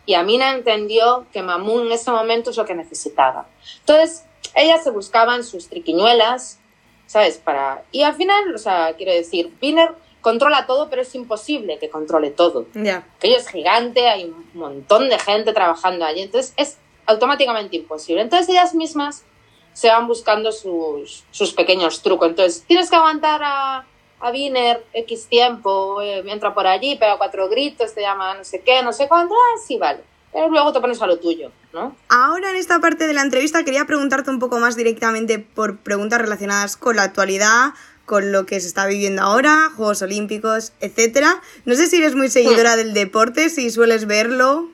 Y 0.05 0.15
Amina 0.15 0.51
entendió 0.51 1.25
que 1.31 1.41
Mamun 1.41 1.87
en 1.87 1.91
ese 1.93 2.11
momento 2.11 2.49
es 2.49 2.57
lo 2.57 2.65
que 2.65 2.75
necesitaba. 2.75 3.47
Entonces, 3.79 4.25
ellas 4.55 4.83
se 4.83 4.91
buscaban 4.91 5.43
sus 5.43 5.69
triquiñuelas, 5.69 6.59
¿sabes? 7.07 7.37
Para... 7.37 7.83
Y 7.91 8.03
al 8.03 8.15
final, 8.15 8.53
o 8.53 8.57
sea, 8.57 8.93
quiero 8.97 9.13
decir, 9.13 9.53
Wiener 9.61 9.95
controla 10.21 10.65
todo, 10.65 10.89
pero 10.89 11.01
es 11.01 11.15
imposible 11.15 11.77
que 11.79 11.89
controle 11.89 12.31
todo. 12.31 12.65
Ya. 12.73 13.07
Aquello 13.17 13.37
es 13.37 13.47
gigante, 13.47 14.07
hay 14.07 14.25
un 14.25 14.49
montón 14.53 15.09
de 15.09 15.19
gente 15.19 15.53
trabajando 15.53 16.05
allí, 16.05 16.21
entonces 16.21 16.53
es 16.57 16.77
automáticamente 17.05 17.75
imposible. 17.75 18.21
Entonces 18.21 18.49
ellas 18.49 18.73
mismas 18.73 19.25
se 19.73 19.89
van 19.89 20.07
buscando 20.07 20.51
sus, 20.51 21.23
sus 21.31 21.53
pequeños 21.53 22.01
trucos. 22.01 22.29
Entonces 22.29 22.63
tienes 22.67 22.89
que 22.89 22.95
aguantar 22.95 23.41
a, 23.43 23.85
a 24.23 24.31
Wiener 24.31 24.85
X 24.93 25.27
tiempo, 25.27 26.01
eh, 26.01 26.23
entra 26.25 26.53
por 26.53 26.65
allí, 26.65 26.95
pega 26.95 27.17
cuatro 27.17 27.49
gritos, 27.49 27.93
te 27.93 28.01
llama 28.01 28.35
no 28.35 28.43
sé 28.45 28.61
qué, 28.61 28.81
no 28.81 28.93
sé 28.93 29.07
cuándo, 29.09 29.35
ah, 29.35 29.59
sí, 29.67 29.77
vale. 29.77 29.99
Pero 30.31 30.49
luego 30.49 30.71
te 30.71 30.79
pones 30.79 31.01
a 31.01 31.07
lo 31.07 31.19
tuyo, 31.19 31.51
¿no? 31.73 31.95
Ahora 32.07 32.49
en 32.49 32.55
esta 32.55 32.79
parte 32.79 33.05
de 33.05 33.13
la 33.13 33.21
entrevista 33.21 33.65
quería 33.65 33.85
preguntarte 33.85 34.29
un 34.31 34.39
poco 34.39 34.59
más 34.59 34.77
directamente 34.77 35.39
por 35.39 35.77
preguntas 35.77 36.21
relacionadas 36.21 36.77
con 36.77 36.95
la 36.95 37.03
actualidad, 37.03 37.73
con 38.05 38.31
lo 38.31 38.45
que 38.45 38.59
se 38.61 38.67
está 38.67 38.87
viviendo 38.87 39.21
ahora, 39.21 39.69
Juegos 39.75 40.01
Olímpicos, 40.01 40.71
etcétera. 40.79 41.41
No 41.65 41.75
sé 41.75 41.87
si 41.87 41.97
eres 41.97 42.15
muy 42.15 42.29
seguidora 42.29 42.77
del 42.77 42.93
deporte, 42.93 43.49
si 43.49 43.69
sueles 43.69 44.07
verlo. 44.07 44.69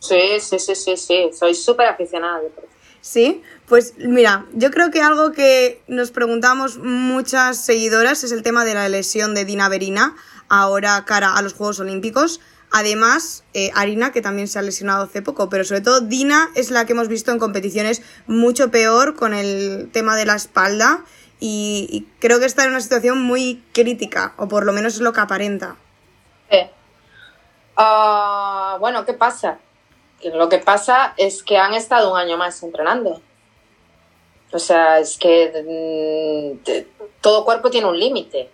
Sí, 0.00 0.40
sí, 0.40 0.58
sí, 0.58 0.74
sí, 0.74 0.96
sí. 0.96 1.30
Soy 1.38 1.54
súper 1.54 1.86
aficionada 1.86 2.36
al 2.36 2.44
deporte. 2.44 2.70
Sí, 3.00 3.42
pues 3.68 3.94
mira, 3.98 4.46
yo 4.52 4.70
creo 4.70 4.90
que 4.90 5.00
algo 5.00 5.32
que 5.32 5.82
nos 5.88 6.10
preguntamos 6.10 6.78
muchas 6.78 7.64
seguidoras 7.64 8.22
es 8.24 8.32
el 8.32 8.42
tema 8.42 8.64
de 8.64 8.74
la 8.74 8.88
lesión 8.88 9.34
de 9.34 9.44
Dina 9.44 9.68
Verina, 9.68 10.14
ahora 10.48 11.04
cara 11.06 11.34
a 11.34 11.42
los 11.42 11.54
Juegos 11.54 11.80
Olímpicos. 11.80 12.40
Además, 12.70 13.44
eh, 13.54 13.70
Arina, 13.74 14.10
que 14.10 14.20
también 14.20 14.48
se 14.48 14.58
ha 14.58 14.62
lesionado 14.62 15.04
hace 15.04 15.22
poco, 15.22 15.48
pero 15.48 15.64
sobre 15.64 15.80
todo 15.80 16.00
Dina 16.00 16.50
es 16.56 16.70
la 16.70 16.84
que 16.84 16.92
hemos 16.92 17.08
visto 17.08 17.30
en 17.30 17.38
competiciones 17.38 18.02
mucho 18.26 18.70
peor 18.70 19.14
con 19.14 19.32
el 19.32 19.90
tema 19.92 20.16
de 20.16 20.26
la 20.26 20.34
espalda 20.34 21.04
y, 21.40 22.08
creo 22.20 22.40
que 22.40 22.46
está 22.46 22.64
en 22.64 22.70
una 22.70 22.80
situación 22.80 23.22
muy 23.22 23.62
crítica, 23.72 24.34
o 24.38 24.48
por 24.48 24.64
lo 24.64 24.72
menos 24.72 24.94
es 24.94 25.00
lo 25.00 25.12
que 25.12 25.20
aparenta. 25.20 25.76
Ah, 27.76 28.76
bueno, 28.78 29.04
¿qué 29.04 29.14
pasa? 29.14 29.58
lo 30.32 30.48
que 30.48 30.58
pasa 30.58 31.12
es 31.16 31.42
que 31.42 31.58
han 31.58 31.74
estado 31.74 32.12
un 32.12 32.18
año 32.18 32.36
más 32.36 32.62
entrenando. 32.62 33.20
O 34.54 34.58
sea, 34.60 35.00
es 35.00 35.18
que 35.18 35.50
mm, 36.64 36.80
todo 37.20 37.44
cuerpo 37.44 37.70
tiene 37.70 37.88
un 37.88 37.98
límite. 37.98 38.48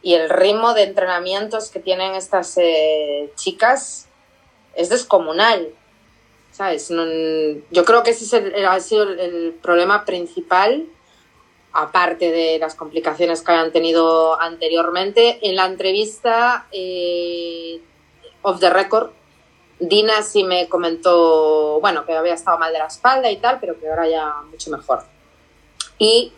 Y 0.00 0.14
el 0.14 0.30
ritmo 0.30 0.72
de 0.72 0.84
entrenamientos 0.84 1.68
que 1.68 1.80
tienen 1.80 2.14
estas 2.14 2.56
eh, 2.58 3.32
chicas 3.34 4.08
es 4.76 4.88
descomunal. 4.88 5.68
¿Sabes? 6.52 6.90
yo 6.90 7.84
creo 7.86 8.02
que 8.02 8.10
ese 8.10 8.66
ha 8.66 8.78
sido 8.80 9.04
el 9.04 9.54
problema 9.62 10.04
principal 10.04 10.86
aparte 11.72 12.30
de 12.30 12.58
las 12.58 12.74
complicaciones 12.74 13.40
que 13.40 13.52
hayan 13.52 13.72
tenido 13.72 14.38
anteriormente. 14.38 15.38
En 15.48 15.56
la 15.56 15.64
entrevista 15.64 16.66
eh, 16.70 17.80
off 18.42 18.60
the 18.60 18.68
record, 18.68 19.10
Dina 19.80 20.22
sí 20.22 20.44
me 20.44 20.68
comentó, 20.68 21.80
bueno, 21.80 22.04
que 22.04 22.12
había 22.12 22.34
estado 22.34 22.58
mal 22.58 22.72
de 22.72 22.80
la 22.80 22.86
espalda 22.86 23.30
y 23.30 23.38
tal, 23.38 23.58
pero 23.58 23.80
que 23.80 23.88
ahora 23.88 24.06
ya 24.06 24.34
mucho 24.50 24.70
mejor. 24.70 25.11
Y, 26.02 26.32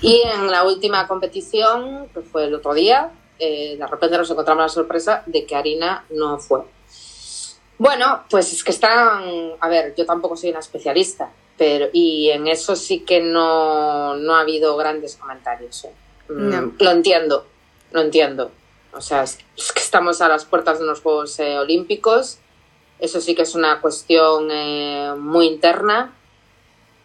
y 0.00 0.22
en 0.22 0.50
la 0.50 0.62
última 0.62 1.08
competición, 1.08 2.08
que 2.14 2.20
fue 2.20 2.44
el 2.44 2.54
otro 2.54 2.72
día, 2.72 3.10
eh, 3.38 3.76
de 3.76 3.86
repente 3.86 4.16
nos 4.16 4.30
encontramos 4.30 4.62
la 4.62 4.68
sorpresa 4.68 5.22
de 5.26 5.44
que 5.44 5.56
Arina 5.56 6.04
no 6.10 6.38
fue. 6.38 6.60
Bueno, 7.78 8.22
pues 8.30 8.52
es 8.52 8.62
que 8.62 8.70
están, 8.70 9.52
a 9.58 9.68
ver, 9.68 9.94
yo 9.96 10.06
tampoco 10.06 10.36
soy 10.36 10.50
una 10.50 10.60
especialista, 10.60 11.30
pero 11.58 11.88
y 11.92 12.30
en 12.30 12.46
eso 12.46 12.76
sí 12.76 13.00
que 13.00 13.20
no, 13.20 14.16
no 14.16 14.34
ha 14.34 14.40
habido 14.40 14.76
grandes 14.76 15.16
comentarios. 15.16 15.84
¿eh? 15.84 15.92
Mm, 16.32 16.76
lo 16.78 16.90
entiendo, 16.90 17.46
lo 17.90 18.00
entiendo. 18.02 18.52
O 18.92 19.00
sea, 19.00 19.24
es, 19.24 19.38
que 19.74 19.80
estamos 19.80 20.20
a 20.20 20.28
las 20.28 20.44
puertas 20.44 20.78
de 20.78 20.84
unos 20.84 21.00
Juegos 21.00 21.38
eh, 21.38 21.58
Olímpicos 21.58 22.38
Eso 22.98 23.20
sí 23.20 23.34
que 23.34 23.42
es 23.42 23.54
una 23.54 23.80
cuestión 23.80 24.48
eh, 24.50 25.12
muy 25.18 25.46
interna. 25.46 26.14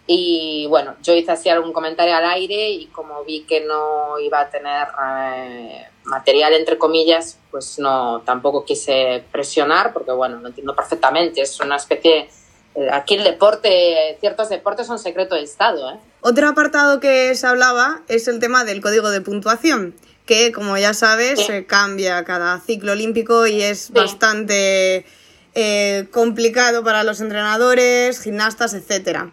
Y 0.08 0.66
bueno, 0.68 0.96
yo 1.02 1.14
hice 1.14 1.32
así 1.32 1.50
algún 1.50 1.74
comentario 1.74 2.16
al 2.16 2.26
aire 2.26 2.70
y 2.70 2.88
como 2.88 3.24
vi 3.24 3.44
que 3.44 3.62
no 3.62 4.20
iba 4.20 4.42
a 4.42 4.50
tener 4.50 4.88
eh, 5.06 5.88
material, 6.04 6.54
entre 6.54 6.78
comillas, 6.78 7.38
pues 7.50 7.80
no, 7.80 8.22
tampoco 8.26 8.66
quise 8.66 9.24
presionar 9.32 9.94
porque 9.94 10.12
bueno, 10.12 10.38
lo 10.40 10.48
entiendo 10.48 10.76
perfectamente. 10.76 11.42
Es 11.42 11.60
una 11.60 11.78
especie... 11.78 12.30
Eh, 12.74 12.88
aquí 12.92 13.16
el 13.16 13.26
deporte, 13.26 14.18
ciertos 14.22 14.48
deportes 14.48 14.88
son 14.88 14.98
secreto 14.98 15.36
de 15.36 15.44
Estado. 15.44 15.92
¿eh? 15.92 16.00
Otro 16.22 16.48
apartado 16.48 17.00
que 17.00 17.36
se 17.36 17.46
hablaba 17.46 18.02
es 18.08 18.28
el 18.28 18.40
tema 18.40 18.64
del 18.64 18.82
código 18.82 19.10
de 19.10 19.22
puntuación 19.22 19.94
que 20.26 20.52
como 20.54 20.78
ya 20.78 20.94
sabes 20.94 21.46
se 21.46 21.66
cambia 21.66 22.24
cada 22.24 22.60
ciclo 22.62 22.94
olímpico 22.94 23.48
y 23.48 23.62
es 23.62 23.92
bastante 23.92 25.06
eh, 25.54 26.08
complicado 26.12 26.84
para 26.84 27.04
los 27.04 27.20
entrenadores, 27.20 28.22
gimnastas, 28.22 28.74
etc. 28.74 29.32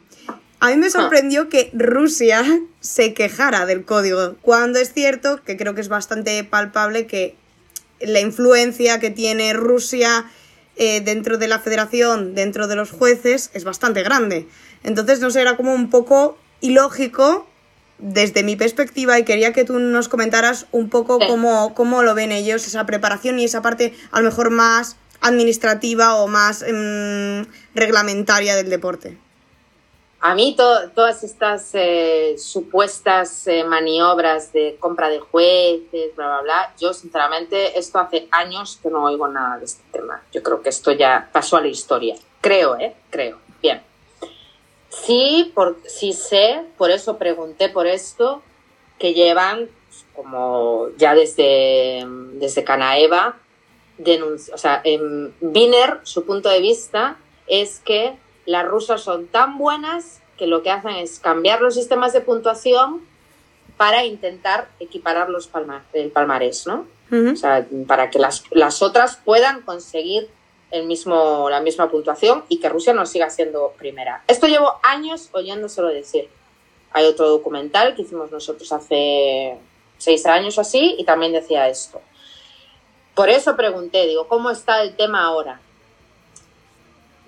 A 0.60 0.70
mí 0.70 0.76
me 0.76 0.90
sorprendió 0.90 1.48
que 1.48 1.70
Rusia 1.72 2.44
se 2.80 3.14
quejara 3.14 3.64
del 3.64 3.84
código, 3.84 4.36
cuando 4.42 4.80
es 4.80 4.92
cierto 4.92 5.42
que 5.44 5.56
creo 5.56 5.74
que 5.74 5.80
es 5.80 5.88
bastante 5.88 6.42
palpable 6.42 7.06
que 7.06 7.36
la 8.00 8.20
influencia 8.20 8.98
que 8.98 9.10
tiene 9.10 9.52
Rusia 9.52 10.26
eh, 10.76 11.00
dentro 11.00 11.38
de 11.38 11.48
la 11.48 11.60
federación, 11.60 12.34
dentro 12.34 12.66
de 12.66 12.76
los 12.76 12.90
jueces, 12.90 13.50
es 13.54 13.64
bastante 13.64 14.02
grande. 14.02 14.48
Entonces, 14.82 15.20
no 15.20 15.30
sé, 15.30 15.40
era 15.40 15.56
como 15.56 15.74
un 15.74 15.90
poco 15.90 16.38
ilógico 16.60 17.46
desde 17.98 18.42
mi 18.42 18.56
perspectiva 18.56 19.18
y 19.18 19.24
quería 19.24 19.52
que 19.52 19.64
tú 19.64 19.78
nos 19.78 20.08
comentaras 20.08 20.66
un 20.70 20.88
poco 20.88 21.18
cómo, 21.18 21.74
cómo, 21.74 22.02
lo 22.02 22.14
ven 22.14 22.32
ellos, 22.32 22.66
esa 22.66 22.86
preparación 22.86 23.38
y 23.38 23.44
esa 23.44 23.62
parte 23.62 23.92
a 24.12 24.20
lo 24.20 24.28
mejor 24.28 24.50
más 24.50 24.96
administrativa 25.20 26.14
o 26.14 26.28
más 26.28 26.62
em, 26.62 27.44
reglamentaria 27.74 28.54
del 28.54 28.70
deporte. 28.70 29.18
A 30.20 30.34
mí 30.34 30.56
todas 30.56 31.22
estas 31.22 31.70
eh, 31.74 32.34
supuestas 32.38 33.46
eh, 33.46 33.62
maniobras 33.62 34.52
de 34.52 34.76
compra 34.80 35.08
de 35.08 35.20
jueces, 35.20 36.16
bla, 36.16 36.26
bla, 36.26 36.40
bla, 36.42 36.74
yo 36.76 36.92
sinceramente 36.92 37.78
esto 37.78 38.00
hace 38.00 38.26
años 38.32 38.80
que 38.82 38.90
no 38.90 39.04
oigo 39.04 39.28
nada 39.28 39.58
de 39.58 39.66
este 39.66 39.84
tema. 39.92 40.24
Yo 40.32 40.42
creo 40.42 40.60
que 40.60 40.70
esto 40.70 40.90
ya 40.90 41.28
pasó 41.32 41.56
a 41.56 41.60
la 41.60 41.68
historia. 41.68 42.16
Creo, 42.40 42.76
¿eh? 42.76 42.96
Creo. 43.10 43.38
Bien. 43.62 43.80
Sí, 44.88 45.52
por, 45.54 45.78
sí 45.86 46.12
sé, 46.12 46.64
por 46.76 46.90
eso 46.90 47.16
pregunté 47.16 47.68
por 47.68 47.86
esto, 47.86 48.42
que 48.98 49.14
llevan, 49.14 49.68
como 50.16 50.88
ya 50.96 51.14
desde, 51.14 52.04
desde 52.32 52.64
Canaeva, 52.64 53.36
o 54.52 54.58
sea, 54.58 54.80
en 54.82 55.32
Wiener, 55.40 56.00
su 56.02 56.24
punto 56.24 56.48
de 56.48 56.60
vista 56.60 57.16
es 57.46 57.80
que 57.80 58.16
las 58.48 58.66
rusas 58.66 59.02
son 59.02 59.26
tan 59.26 59.58
buenas 59.58 60.22
que 60.38 60.46
lo 60.46 60.62
que 60.62 60.70
hacen 60.70 60.92
es 60.92 61.18
cambiar 61.18 61.60
los 61.60 61.74
sistemas 61.74 62.14
de 62.14 62.22
puntuación 62.22 63.02
para 63.76 64.06
intentar 64.06 64.68
equiparar 64.80 65.28
los 65.28 65.50
el 65.92 66.10
palmarés, 66.10 66.66
¿no? 66.66 66.86
O 67.10 67.36
sea, 67.36 67.66
para 67.86 68.08
que 68.08 68.18
las, 68.18 68.44
las 68.50 68.80
otras 68.80 69.16
puedan 69.16 69.60
conseguir 69.62 70.30
el 70.70 70.86
mismo, 70.86 71.50
la 71.50 71.60
misma 71.60 71.90
puntuación 71.90 72.44
y 72.48 72.58
que 72.58 72.70
Rusia 72.70 72.94
no 72.94 73.04
siga 73.04 73.28
siendo 73.28 73.74
primera. 73.78 74.24
Esto 74.26 74.46
llevo 74.46 74.80
años 74.82 75.28
oyéndoselo 75.32 75.88
decir. 75.88 76.30
Hay 76.92 77.04
otro 77.04 77.28
documental 77.28 77.94
que 77.94 78.02
hicimos 78.02 78.30
nosotros 78.30 78.72
hace 78.72 79.58
seis 79.98 80.24
años 80.24 80.56
o 80.56 80.62
así 80.62 80.96
y 80.98 81.04
también 81.04 81.32
decía 81.32 81.68
esto. 81.68 82.00
Por 83.14 83.28
eso 83.28 83.56
pregunté, 83.56 84.06
digo, 84.06 84.26
¿cómo 84.26 84.50
está 84.50 84.82
el 84.82 84.96
tema 84.96 85.24
ahora? 85.24 85.60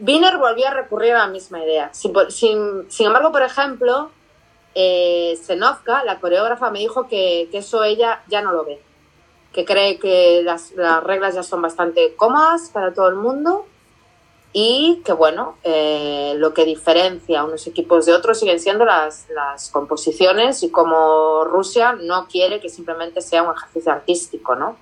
Wiener 0.01 0.39
volvió 0.39 0.69
a 0.69 0.71
recurrir 0.71 1.13
a 1.13 1.19
la 1.19 1.27
misma 1.29 1.63
idea. 1.63 1.91
Sin, 1.93 2.87
embargo, 2.99 3.33
por 3.33 3.43
ejemplo, 3.43 4.11
eh, 4.75 5.39
la 6.05 6.19
coreógrafa, 6.21 6.71
me 6.71 6.79
dijo 6.79 7.09
que, 7.09 7.49
que 7.51 7.59
eso 7.59 7.85
ella 7.85 8.23
ya 8.29 8.43
no 8.43 8.53
lo 8.53 8.65
ve 8.65 8.81
que 9.53 9.65
cree 9.65 9.99
que 9.99 10.43
las, 10.45 10.73
reglas 11.03 11.35
ya 11.35 11.43
son 11.43 11.63
bastante 11.63 12.15
cómodas 12.17 12.71
para 12.73 12.93
todo 12.93 13.09
el 13.09 13.17
mundo 13.17 13.67
y 14.53 15.03
que, 15.05 15.13
bueno, 15.13 15.57
eh, 15.63 16.35
lo 16.37 16.55
que 16.55 16.65
diferencia 16.65 17.41
a 17.41 17.45
unos 17.45 17.67
equipos 17.67 18.07
de 18.07 18.13
otros 18.13 18.39
siguen 18.39 18.59
siendo 18.59 18.85
las, 18.85 19.29
las 19.31 19.71
composiciones 19.71 20.63
y 20.63 20.71
como 20.71 21.45
Rusia 21.45 21.93
no 21.93 22.27
quiere 22.27 22.61
que 22.61 22.69
simplemente 22.69 23.21
sea 23.21 23.43
un 23.43 23.55
ejercicio 23.55 23.93
artístico, 23.93 24.57
¿no? 24.57 24.77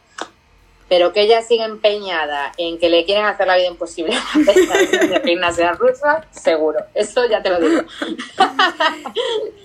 Pero 0.89 1.13
que 1.13 1.23
ella 1.23 1.43
sigue 1.43 1.65
empeñada 1.65 2.53
en 2.57 2.79
que 2.79 2.89
le 2.89 3.05
quieren 3.05 3.27
hacer 3.27 3.47
la 3.47 3.57
vida 3.57 3.69
imposible 3.69 4.15
a 4.17 4.39
de 4.39 5.23
gimnasia 5.25 5.73
rusa, 5.73 6.27
seguro. 6.31 6.79
Eso 6.95 7.29
ya 7.29 7.43
te 7.43 7.51
lo 7.51 7.61
digo. 7.61 7.83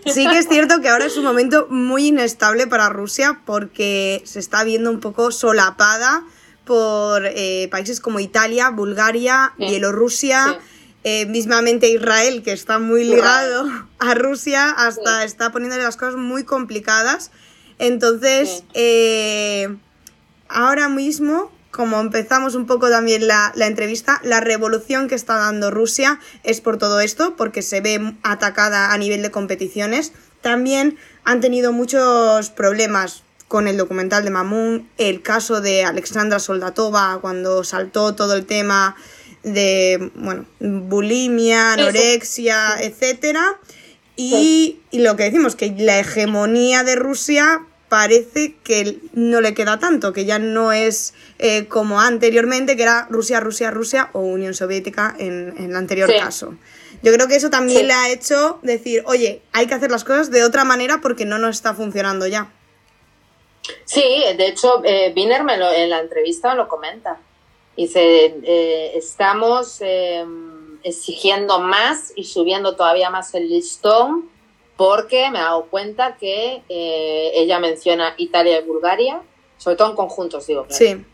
Sí 0.05 0.27
que 0.27 0.37
es 0.37 0.49
cierto 0.49 0.81
que 0.81 0.89
ahora 0.89 1.05
es 1.05 1.15
un 1.15 1.23
momento 1.23 1.67
muy 1.69 2.07
inestable 2.07 2.67
para 2.67 2.89
Rusia 2.89 3.39
porque 3.45 4.21
se 4.25 4.39
está 4.39 4.63
viendo 4.65 4.89
un 4.89 4.99
poco 4.99 5.31
solapada 5.31 6.23
por 6.65 7.25
eh, 7.25 7.69
países 7.71 8.01
como 8.01 8.19
Italia, 8.19 8.69
Bulgaria, 8.69 9.53
Bielorrusia. 9.57 10.59
Eh, 11.05 11.25
mismamente 11.25 11.89
Israel, 11.89 12.43
que 12.43 12.53
está 12.53 12.79
muy 12.79 13.03
ligado 13.03 13.69
a 13.99 14.13
Rusia, 14.13 14.69
hasta 14.69 15.25
está 15.25 15.51
poniéndole 15.51 15.83
las 15.83 15.97
cosas 15.97 16.15
muy 16.15 16.45
complicadas. 16.45 17.29
Entonces, 17.77 18.63
eh, 18.73 19.67
ahora 20.53 20.87
mismo, 20.89 21.51
como 21.71 21.99
empezamos 21.99 22.55
un 22.55 22.67
poco 22.67 22.89
también 22.89 23.27
la, 23.27 23.51
entrevista, 23.57 24.21
la 24.23 24.39
revolución 24.39 25.07
que 25.07 25.15
está 25.15 25.35
dando 25.37 25.71
Rusia 25.71 26.19
es 26.43 26.61
por 26.61 26.77
todo 26.77 27.01
esto, 27.01 27.35
porque 27.35 27.61
se 27.61 27.81
ve 27.81 28.13
atacada 28.21 28.93
a 28.93 28.97
nivel 28.97 29.23
de 29.23 29.31
competiciones. 29.31 30.13
También 30.41 30.97
han 31.23 31.41
tenido 31.41 31.71
muchos 31.71 32.51
problemas 32.51 33.23
con 33.47 33.67
el 33.67 33.77
documental 33.77 34.23
de 34.23 34.29
Mamun, 34.29 34.89
el 34.97 35.21
caso 35.21 35.61
de 35.61 35.83
Alexandra 35.83 36.39
Soldatova, 36.39 37.19
cuando 37.21 37.63
saltó 37.63 38.13
todo 38.13 38.35
el 38.35 38.45
tema 38.45 38.95
de, 39.41 40.11
bueno, 40.15 40.45
bulimia, 40.59 41.73
anorexia, 41.73 42.75
etcétera. 42.81 43.59
Y, 44.15 44.79
y, 44.91 44.99
lo 44.99 45.15
que 45.15 45.23
decimos, 45.23 45.55
que 45.55 45.73
la 45.75 45.99
hegemonía 45.99 46.83
de 46.83 46.95
Rusia 46.95 47.65
parece 47.93 48.55
que 48.63 48.97
no 49.13 49.39
le 49.39 49.53
queda 49.53 49.77
tanto, 49.77 50.13
que 50.13 50.25
ya 50.25 50.39
no 50.39 50.71
es 50.71 51.13
eh, 51.37 51.67
como 51.67 52.01
anteriormente, 52.01 52.75
que 52.75 52.81
era 52.81 53.05
Rusia, 53.11 53.39
Rusia, 53.39 53.69
Rusia 53.69 54.09
o 54.13 54.21
Unión 54.21 54.55
Soviética 54.55 55.15
en, 55.19 55.53
el 55.59 55.75
anterior 55.75 56.11
caso. 56.11 56.55
Yo 57.03 57.13
creo 57.13 57.27
que 57.27 57.35
eso 57.35 57.51
también 57.51 57.85
le 57.85 57.93
ha 57.93 58.09
hecho 58.09 58.57
decir, 58.63 59.03
oye, 59.05 59.43
hay 59.51 59.67
que 59.67 59.75
hacer 59.75 59.91
las 59.91 60.03
cosas 60.03 60.31
de 60.31 60.43
otra 60.43 60.63
manera 60.63 61.01
porque 61.03 61.25
no 61.25 61.37
nos 61.37 61.55
está 61.55 61.75
funcionando 61.75 62.25
ya. 62.25 62.51
Sí, 63.85 64.23
de 64.37 64.47
hecho, 64.47 64.81
eh, 64.83 65.13
Wiener 65.15 65.43
me 65.43 65.53
en 65.53 65.91
la 65.91 65.99
entrevista 65.99 66.55
lo 66.55 66.67
comenta. 66.67 67.19
Dice, 67.77 68.37
eh, 68.41 68.93
estamos 68.95 69.77
em, 69.81 70.79
exigiendo 70.81 71.59
más 71.59 72.11
y 72.15 72.23
subiendo 72.23 72.75
todavía 72.75 73.11
más 73.11 73.35
el 73.35 73.49
listón 73.49 74.32
porque 74.75 75.29
me 75.29 75.39
he 75.39 75.41
dado 75.41 75.65
cuenta 75.65 76.15
que 76.17 76.63
eh, 76.67 77.31
ella 77.35 77.59
menciona 77.59 78.15
Italia 78.17 78.59
y 78.59 78.63
Bulgaria, 78.63 79.21
sobre 79.57 79.75
todo 79.75 79.89
en 79.91 79.95
conjuntos, 79.95 80.47
digo. 80.47 80.65
Sí. 80.69 81.05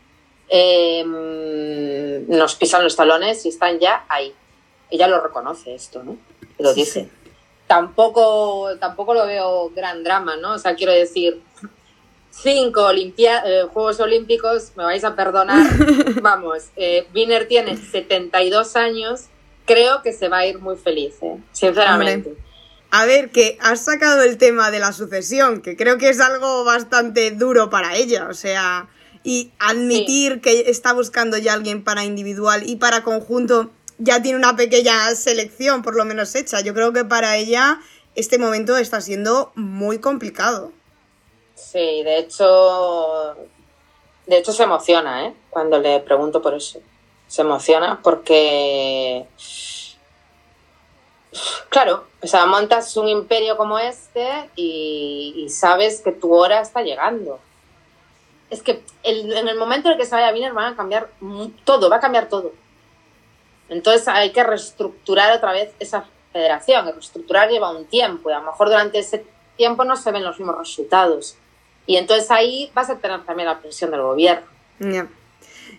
Em, 0.48 2.28
nos 2.28 2.56
pisan 2.56 2.82
los 2.82 2.96
talones 2.96 3.44
y 3.46 3.50
están 3.50 3.78
ya 3.78 4.04
ahí. 4.08 4.34
Ella 4.90 5.06
lo 5.06 5.20
reconoce 5.20 5.74
esto, 5.74 6.02
¿no? 6.02 6.16
Lo 6.58 6.74
dice. 6.74 7.08
Tampoco, 7.66 8.70
tampoco 8.80 9.14
lo 9.14 9.26
veo 9.26 9.70
gran 9.70 10.02
drama, 10.02 10.36
¿no? 10.36 10.54
O 10.54 10.58
sea, 10.58 10.74
quiero 10.74 10.92
decir, 10.92 11.40
cinco 12.30 12.90
eh, 12.90 13.66
Juegos 13.72 14.00
Olímpicos, 14.00 14.72
me 14.76 14.84
vais 14.84 15.04
a 15.04 15.14
perdonar. 15.14 15.66
Vamos, 16.22 16.70
eh, 16.76 17.06
Wiener 17.14 17.46
tiene 17.46 17.76
72 17.76 18.74
años, 18.74 19.26
creo 19.66 20.02
que 20.02 20.12
se 20.12 20.28
va 20.28 20.38
a 20.38 20.46
ir 20.46 20.58
muy 20.58 20.76
feliz, 20.76 21.22
¿eh? 21.22 21.36
sinceramente. 21.52 22.34
A 22.90 23.06
ver, 23.06 23.30
que 23.30 23.56
has 23.60 23.84
sacado 23.84 24.22
el 24.22 24.36
tema 24.36 24.70
de 24.70 24.80
la 24.80 24.92
sucesión, 24.92 25.62
que 25.62 25.76
creo 25.76 25.96
que 25.96 26.08
es 26.08 26.20
algo 26.20 26.64
bastante 26.64 27.30
duro 27.30 27.70
para 27.70 27.94
ella, 27.96 28.26
o 28.28 28.34
sea, 28.34 28.88
y 29.22 29.52
admitir 29.58 30.40
que 30.40 30.70
está 30.70 30.92
buscando 30.92 31.38
ya 31.38 31.52
alguien 31.52 31.84
para 31.84 32.04
individual 32.04 32.68
y 32.68 32.76
para 32.76 33.04
conjunto 33.04 33.70
ya 33.98 34.22
tiene 34.22 34.38
una 34.38 34.56
pequeña 34.56 35.14
selección, 35.14 35.82
por 35.82 35.94
lo 35.94 36.04
menos 36.04 36.34
hecha. 36.34 36.60
Yo 36.62 36.74
creo 36.74 36.92
que 36.92 37.04
para 37.04 37.36
ella 37.36 37.80
este 38.16 38.38
momento 38.38 38.76
está 38.76 39.00
siendo 39.00 39.52
muy 39.54 39.98
complicado. 39.98 40.72
Sí, 41.54 42.02
de 42.02 42.18
hecho, 42.18 43.36
de 44.26 44.38
hecho 44.38 44.52
se 44.52 44.62
emociona, 44.62 45.26
¿eh? 45.26 45.34
Cuando 45.50 45.78
le 45.78 46.00
pregunto 46.00 46.40
por 46.40 46.54
eso. 46.54 46.80
Se 47.28 47.42
emociona 47.42 48.00
porque 48.02 49.26
Claro, 51.68 52.04
o 52.20 52.26
sea, 52.26 52.46
montas 52.46 52.96
un 52.96 53.08
imperio 53.08 53.56
como 53.56 53.78
este 53.78 54.50
y, 54.56 55.46
sabes 55.48 56.00
que 56.00 56.12
tu 56.12 56.34
hora 56.34 56.60
está 56.60 56.82
llegando. 56.82 57.38
Es 58.50 58.62
que 58.62 58.82
en 59.04 59.48
el 59.48 59.56
momento 59.56 59.88
en 59.88 59.92
el 59.92 59.98
que 59.98 60.06
se 60.06 60.14
vaya 60.14 60.32
Wiener 60.32 60.52
van 60.52 60.72
a 60.72 60.76
cambiar 60.76 61.08
todo, 61.64 61.88
va 61.88 61.96
a 61.96 62.00
cambiar 62.00 62.28
todo. 62.28 62.52
Entonces 63.68 64.08
hay 64.08 64.30
que 64.30 64.42
reestructurar 64.42 65.36
otra 65.36 65.52
vez 65.52 65.72
esa 65.78 66.04
federación. 66.32 66.86
reestructurar 66.86 67.48
lleva 67.48 67.70
un 67.70 67.86
tiempo 67.86 68.28
y 68.28 68.32
a 68.32 68.40
lo 68.40 68.46
mejor 68.46 68.68
durante 68.68 68.98
ese 68.98 69.24
tiempo 69.56 69.84
no 69.84 69.96
se 69.96 70.10
ven 70.10 70.24
los 70.24 70.38
mismos 70.38 70.58
resultados. 70.58 71.36
Y 71.86 71.96
entonces 71.96 72.30
ahí 72.30 72.70
vas 72.74 72.90
a 72.90 72.98
tener 72.98 73.24
también 73.24 73.48
la 73.48 73.60
presión 73.60 73.92
del 73.92 74.02
gobierno. 74.02 74.46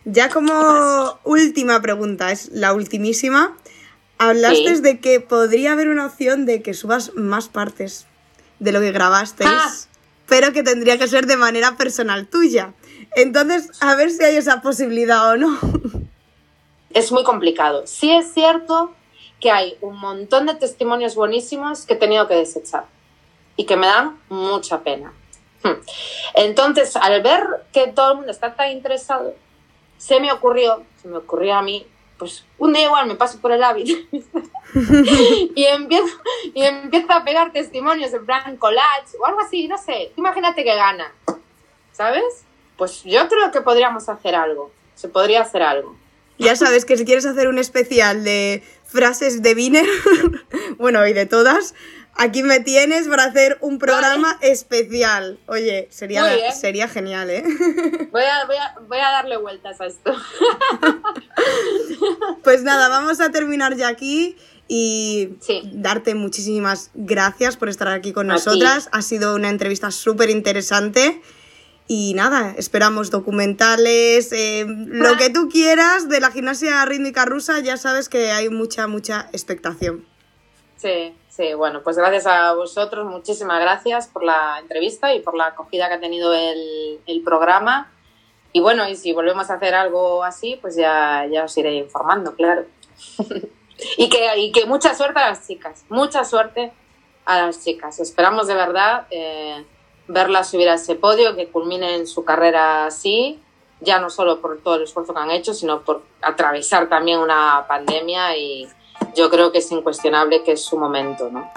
Ya 0.05 0.29
como 0.29 1.19
última 1.23 1.81
pregunta, 1.81 2.31
es 2.31 2.49
la 2.49 2.73
ultimísima. 2.73 3.57
Hablaste 4.21 4.81
de 4.81 4.99
que 4.99 5.19
podría 5.19 5.71
haber 5.71 5.89
una 5.89 6.05
opción 6.05 6.45
de 6.45 6.61
que 6.61 6.75
subas 6.75 7.15
más 7.15 7.49
partes 7.49 8.05
de 8.59 8.71
lo 8.71 8.79
que 8.79 8.91
grabasteis, 8.91 9.49
ah. 9.51 9.73
pero 10.27 10.53
que 10.53 10.61
tendría 10.61 10.99
que 10.99 11.07
ser 11.07 11.25
de 11.25 11.37
manera 11.37 11.75
personal 11.75 12.27
tuya. 12.27 12.75
Entonces, 13.15 13.71
a 13.81 13.95
ver 13.95 14.11
si 14.11 14.23
hay 14.23 14.37
esa 14.37 14.61
posibilidad 14.61 15.27
o 15.31 15.37
no. 15.37 15.57
Es 16.93 17.11
muy 17.11 17.23
complicado. 17.23 17.87
Sí 17.87 18.11
es 18.11 18.31
cierto 18.31 18.93
que 19.39 19.49
hay 19.49 19.75
un 19.81 19.97
montón 19.97 20.45
de 20.45 20.53
testimonios 20.53 21.15
buenísimos 21.15 21.87
que 21.87 21.95
he 21.95 21.97
tenido 21.97 22.27
que 22.27 22.35
desechar 22.35 22.85
y 23.55 23.65
que 23.65 23.75
me 23.75 23.87
dan 23.87 24.19
mucha 24.29 24.81
pena. 24.81 25.13
Hmm. 25.63 25.81
Entonces, 26.35 26.95
al 26.95 27.23
ver 27.23 27.43
que 27.73 27.87
todo 27.87 28.11
el 28.11 28.17
mundo 28.17 28.31
está 28.31 28.53
tan 28.53 28.69
interesado, 28.69 29.33
se 29.97 30.19
me 30.19 30.31
ocurrió, 30.31 30.83
se 31.01 31.07
me 31.07 31.17
ocurrió 31.17 31.55
a 31.55 31.63
mí, 31.63 31.87
pues 32.21 32.45
un 32.59 32.71
día 32.71 32.83
igual 32.83 33.07
me 33.07 33.15
paso 33.15 33.39
por 33.39 33.51
el 33.51 33.63
hábito 33.63 33.93
y, 35.55 35.63
empiezo, 35.65 36.21
y 36.53 36.61
empiezo 36.61 37.11
a 37.13 37.23
pegar 37.23 37.51
testimonios 37.51 38.13
en 38.13 38.23
plan 38.27 38.57
collage 38.57 39.17
o 39.19 39.25
algo 39.25 39.39
así, 39.39 39.67
no 39.67 39.75
sé, 39.79 40.11
imagínate 40.15 40.63
que 40.63 40.75
gana, 40.75 41.11
¿sabes? 41.91 42.45
Pues 42.77 43.03
yo 43.05 43.27
creo 43.27 43.51
que 43.51 43.61
podríamos 43.61 44.07
hacer 44.07 44.35
algo, 44.35 44.71
se 44.93 45.09
podría 45.09 45.41
hacer 45.41 45.63
algo. 45.63 45.95
Ya 46.37 46.55
sabes 46.55 46.85
que 46.85 46.95
si 46.95 47.05
quieres 47.05 47.25
hacer 47.25 47.47
un 47.47 47.57
especial 47.57 48.23
de 48.23 48.61
frases 48.85 49.41
de 49.41 49.55
Viner, 49.55 49.87
bueno, 50.77 51.07
y 51.07 51.13
de 51.13 51.25
todas, 51.25 51.73
Aquí 52.15 52.43
me 52.43 52.59
tienes 52.59 53.07
para 53.07 53.23
hacer 53.23 53.57
un 53.61 53.79
programa 53.79 54.37
especial. 54.41 55.39
Oye, 55.47 55.87
sería, 55.89 56.51
sería 56.51 56.87
genial, 56.87 57.29
¿eh? 57.29 57.43
Voy 58.11 58.23
a, 58.23 58.45
voy, 58.87 58.99
a, 58.99 59.11
darle 59.11 59.37
vueltas 59.37 59.79
a 59.81 59.85
esto. 59.85 60.13
Pues 62.43 62.63
nada, 62.63 62.89
vamos 62.89 63.19
a 63.21 63.29
terminar 63.31 63.75
ya 63.75 63.87
aquí 63.87 64.35
y 64.67 65.37
darte 65.73 66.15
muchísimas 66.15 66.89
gracias 66.93 67.55
por 67.55 67.69
estar 67.69 67.87
aquí 67.89 68.13
con 68.13 68.27
nosotras. 68.27 68.89
Ha 68.91 69.01
sido 69.01 69.35
una 69.35 69.49
entrevista 69.49 69.91
súper 69.91 70.29
interesante. 70.29 71.21
Y 71.87 72.13
nada, 72.13 72.55
esperamos 72.57 73.11
documentales, 73.11 74.31
eh, 74.31 74.65
lo 74.65 75.17
que 75.17 75.29
tú 75.29 75.49
quieras 75.49 76.07
de 76.07 76.21
la 76.21 76.31
gimnasia 76.31 76.85
rítmica 76.85 77.25
rusa, 77.25 77.59
ya 77.59 77.75
sabes 77.75 78.07
que 78.07 78.31
hay 78.31 78.49
mucha, 78.49 78.87
mucha 78.87 79.27
expectación. 79.33 80.05
Sí, 80.81 81.15
Sí, 81.31 81.53
bueno, 81.53 81.81
pues 81.81 81.95
gracias 81.95 82.27
a 82.27 82.53
vosotros, 82.53 83.05
muchísimas 83.05 83.61
gracias 83.61 84.07
por 84.09 84.21
la 84.21 84.59
entrevista 84.59 85.15
y 85.15 85.21
por 85.21 85.33
la 85.33 85.45
acogida 85.47 85.87
que 85.87 85.93
ha 85.93 85.99
tenido 86.01 86.33
el, 86.33 87.21
programa. 87.23 87.89
Y 88.51 88.59
bueno, 88.59 88.87
y 88.89 88.97
si 88.97 89.13
volvemos 89.13 89.49
a 89.49 89.53
hacer 89.53 89.73
algo 89.73 90.25
así, 90.25 90.57
pues 90.61 90.75
ya, 90.75 91.25
ya 91.31 91.45
os 91.45 91.57
iré 91.57 91.75
informando, 91.75 92.35
claro. 92.35 92.65
y, 93.97 94.09
que, 94.09 94.51
que 94.53 94.65
mucha 94.65 94.93
suerte 94.93 95.21
a 95.21 95.29
las 95.29 95.47
chicas, 95.47 95.85
mucha 95.87 96.25
suerte 96.25 96.73
a 97.23 97.45
las 97.45 97.63
chicas. 97.63 98.01
Esperamos 98.01 98.47
de 98.47 98.55
verdad 98.55 99.07
eh, 99.09 99.65
verlas 100.09 100.49
subir 100.49 100.67
a 100.67 100.73
ese 100.73 100.95
podio, 100.95 101.37
que 101.37 101.47
culminen 101.47 102.07
su 102.07 102.25
carrera 102.25 102.87
así, 102.87 103.41
ya 103.79 103.99
no 103.99 104.09
solo 104.09 104.41
por 104.41 104.59
todo 104.61 104.75
el 104.75 104.83
esfuerzo 104.83 105.13
que 105.13 105.21
han 105.21 105.31
hecho, 105.31 105.53
sino 105.53 105.81
por 105.81 106.03
atravesar 106.21 106.89
también 106.89 107.19
una 107.19 107.63
pandemia 107.69 108.35
y 108.35 108.67
yo 109.15 109.29
creo 109.29 109.51
que 109.51 109.59
es 109.59 109.71
incuestionable 109.71 110.43
que 110.43 110.53
es 110.53 110.63
su 110.63 110.77
momento, 110.77 111.29
¿no? 111.29 111.51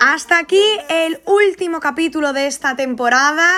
Hasta 0.00 0.38
aquí 0.38 0.62
el 0.88 1.20
último 1.26 1.78
capítulo 1.78 2.32
de 2.32 2.46
esta 2.46 2.74
temporada. 2.74 3.48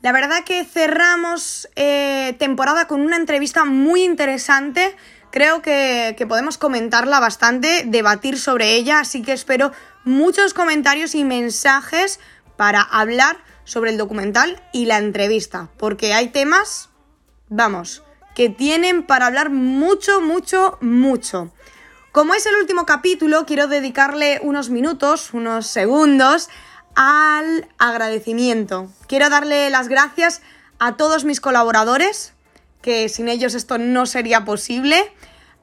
La 0.00 0.12
verdad 0.12 0.44
que 0.44 0.64
cerramos 0.64 1.68
eh, 1.76 2.34
temporada 2.38 2.86
con 2.86 3.02
una 3.02 3.16
entrevista 3.16 3.64
muy 3.64 4.02
interesante 4.02 4.96
creo 5.30 5.62
que, 5.62 6.16
podemos 6.28 6.58
comentarla 6.58 7.20
bastante, 7.20 7.84
debatir 7.86 8.38
sobre 8.38 8.74
ella, 8.74 9.00
así 9.00 9.22
que 9.22 9.32
espero 9.32 9.72
muchos 10.04 10.54
comentarios 10.54 11.14
y 11.14 11.24
mensajes 11.24 12.20
para 12.56 12.82
hablar 12.82 13.38
sobre 13.64 13.90
el 13.90 13.98
documental 13.98 14.62
y 14.72 14.86
la 14.86 14.98
entrevista, 14.98 15.68
porque 15.76 16.12
hay 16.14 16.28
temas, 16.28 16.90
vamos, 17.48 18.02
que 18.34 18.48
tienen 18.48 19.04
para 19.04 19.26
hablar 19.26 19.50
mucho, 19.50 20.20
mucho, 20.20 20.78
mucho. 20.80 21.52
Como 22.12 22.34
es 22.34 22.44
el 22.46 22.56
último 22.56 22.86
capítulo, 22.86 23.46
quiero 23.46 23.68
dedicarle 23.68 24.40
unos 24.42 24.68
minutos, 24.70 25.32
unos 25.32 25.66
segundos 25.66 26.48
al 26.96 27.68
agradecimiento. 27.78 28.90
Quiero 29.06 29.30
darle 29.30 29.70
las 29.70 29.88
gracias 29.88 30.42
a 30.80 30.96
todos 30.96 31.24
mis 31.24 31.40
colaboradores, 31.40 32.32
que 32.82 33.08
sin 33.08 33.28
ellos 33.28 33.54
esto 33.54 33.78
no 33.78 34.06
sería 34.06 34.44
posible, 34.44 35.12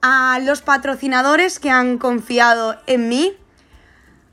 a 0.02 0.40
los 0.40 0.62
patrocinadores 0.62 1.60
que 1.60 1.70
han 1.70 1.98
confiado 1.98 2.78
en 2.88 3.10
mí, 3.10 3.36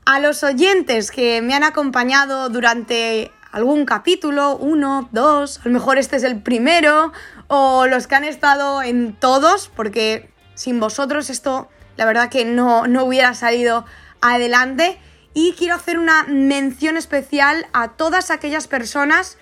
a 0.05 0.19
los 0.19 0.43
oyentes 0.43 1.11
que 1.11 1.41
me 1.41 1.53
han 1.53 1.63
acompañado 1.63 2.49
durante 2.49 3.31
algún 3.51 3.85
capítulo, 3.85 4.57
uno, 4.57 5.09
dos, 5.11 5.59
a 5.59 5.61
lo 5.65 5.71
mejor 5.71 5.97
este 5.97 6.17
es 6.17 6.23
el 6.23 6.41
primero, 6.41 7.13
o 7.47 7.87
los 7.87 8.07
que 8.07 8.15
han 8.15 8.23
estado 8.23 8.83
en 8.83 9.15
todos, 9.15 9.71
porque 9.75 10.29
sin 10.55 10.79
vosotros 10.79 11.29
esto 11.29 11.69
la 11.97 12.05
verdad 12.05 12.29
que 12.29 12.45
no, 12.45 12.87
no 12.87 13.05
hubiera 13.05 13.33
salido 13.33 13.85
adelante. 14.21 14.99
Y 15.33 15.53
quiero 15.53 15.75
hacer 15.75 15.99
una 15.99 16.23
mención 16.23 16.97
especial 16.97 17.67
a 17.73 17.89
todas 17.89 18.31
aquellas 18.31 18.67
personas 18.67 19.37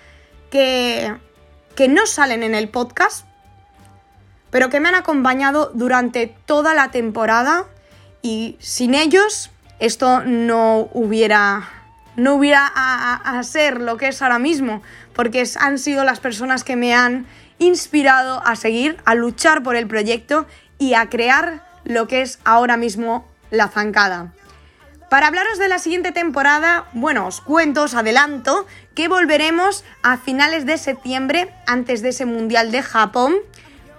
que, 0.50 1.16
que 1.76 1.88
no 1.88 2.06
salen 2.06 2.42
en 2.42 2.54
el 2.54 2.68
podcast, 2.68 3.26
pero 4.54 4.70
que 4.70 4.78
me 4.78 4.88
han 4.88 4.94
acompañado 4.94 5.72
durante 5.74 6.32
toda 6.46 6.74
la 6.74 6.92
temporada 6.92 7.64
y 8.22 8.56
sin 8.60 8.94
ellos 8.94 9.50
esto 9.80 10.20
no 10.20 10.88
hubiera 10.92 11.68
no 12.14 12.36
hubiera 12.36 12.70
a, 12.72 13.42
ser 13.42 13.80
lo 13.80 13.96
que 13.96 14.06
es 14.06 14.22
ahora 14.22 14.38
mismo, 14.38 14.80
porque 15.12 15.42
han 15.58 15.80
sido 15.80 16.04
las 16.04 16.20
personas 16.20 16.62
que 16.62 16.76
me 16.76 16.94
han 16.94 17.26
inspirado 17.58 18.46
a 18.46 18.54
seguir, 18.54 18.96
a 19.04 19.16
luchar 19.16 19.64
por 19.64 19.74
el 19.74 19.88
proyecto 19.88 20.46
y 20.78 20.94
a 20.94 21.08
crear 21.08 21.66
lo 21.82 22.06
que 22.06 22.22
es 22.22 22.38
ahora 22.44 22.76
mismo 22.76 23.26
la 23.50 23.66
zancada. 23.66 24.34
Para 25.10 25.26
hablaros 25.26 25.58
de 25.58 25.66
la 25.66 25.80
siguiente 25.80 26.12
temporada, 26.12 26.84
bueno, 26.92 27.26
os 27.26 27.40
cuento, 27.40 27.82
os 27.82 27.94
adelanto 27.94 28.68
que 28.94 29.08
volveremos 29.08 29.84
a 30.04 30.16
finales 30.16 30.64
de 30.64 30.78
septiembre, 30.78 31.52
antes 31.66 32.02
de 32.02 32.10
ese 32.10 32.24
Mundial 32.24 32.70
de 32.70 32.82
Japón, 32.82 33.34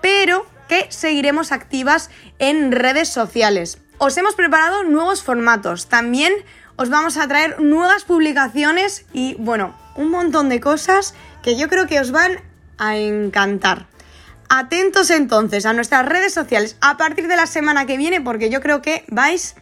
pero 0.05 0.45
que 0.69 0.85
seguiremos 0.89 1.51
activas 1.51 2.11
en 2.37 2.71
redes 2.71 3.09
sociales. 3.09 3.79
Os 3.97 4.15
hemos 4.17 4.35
preparado 4.35 4.83
nuevos 4.83 5.23
formatos, 5.23 5.87
también 5.87 6.31
os 6.75 6.91
vamos 6.91 7.17
a 7.17 7.27
traer 7.27 7.59
nuevas 7.59 8.03
publicaciones 8.03 9.07
y 9.13 9.33
bueno, 9.39 9.75
un 9.95 10.11
montón 10.11 10.47
de 10.47 10.59
cosas 10.59 11.15
que 11.41 11.57
yo 11.57 11.69
creo 11.69 11.87
que 11.87 11.99
os 11.99 12.11
van 12.11 12.37
a 12.77 12.97
encantar. 12.97 13.87
Atentos 14.47 15.09
entonces 15.09 15.65
a 15.65 15.73
nuestras 15.73 16.05
redes 16.05 16.35
sociales 16.35 16.77
a 16.81 16.97
partir 16.97 17.27
de 17.27 17.37
la 17.37 17.47
semana 17.47 17.87
que 17.87 17.97
viene 17.97 18.21
porque 18.21 18.51
yo 18.51 18.61
creo 18.61 18.83
que 18.83 19.05
vais 19.07 19.55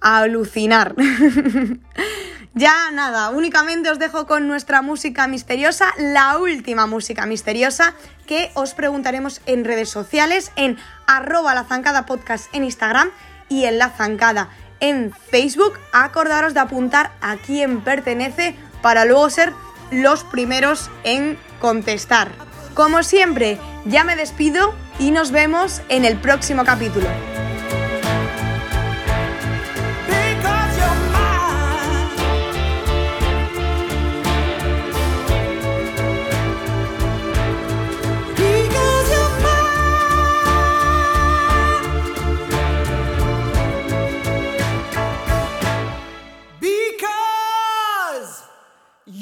a 0.00 0.20
alucinar. 0.20 0.94
Ya 2.54 2.90
nada, 2.92 3.30
únicamente 3.30 3.90
os 3.90 3.98
dejo 3.98 4.26
con 4.26 4.48
nuestra 4.48 4.82
música 4.82 5.28
misteriosa, 5.28 5.92
la 5.98 6.38
última 6.38 6.86
música 6.86 7.26
misteriosa 7.26 7.94
que 8.26 8.50
os 8.54 8.74
preguntaremos 8.74 9.40
en 9.46 9.64
redes 9.64 9.90
sociales, 9.90 10.50
en 10.56 10.78
arroba 11.06 11.54
la 11.54 11.64
zancada 11.64 12.06
podcast 12.06 12.52
en 12.54 12.64
Instagram 12.64 13.10
y 13.48 13.64
en 13.64 13.78
la 13.78 13.90
zancada 13.90 14.48
en 14.80 15.12
Facebook. 15.30 15.78
Acordaros 15.92 16.54
de 16.54 16.60
apuntar 16.60 17.12
a 17.20 17.36
quién 17.36 17.80
pertenece 17.82 18.56
para 18.82 19.04
luego 19.04 19.30
ser 19.30 19.52
los 19.90 20.24
primeros 20.24 20.90
en 21.04 21.38
contestar. 21.60 22.30
Como 22.74 23.02
siempre, 23.02 23.58
ya 23.86 24.04
me 24.04 24.16
despido 24.16 24.74
y 24.98 25.10
nos 25.10 25.30
vemos 25.30 25.82
en 25.88 26.04
el 26.04 26.16
próximo 26.18 26.64
capítulo. 26.64 27.08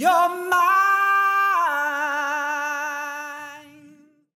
You're 0.07 0.29
my 0.49 0.66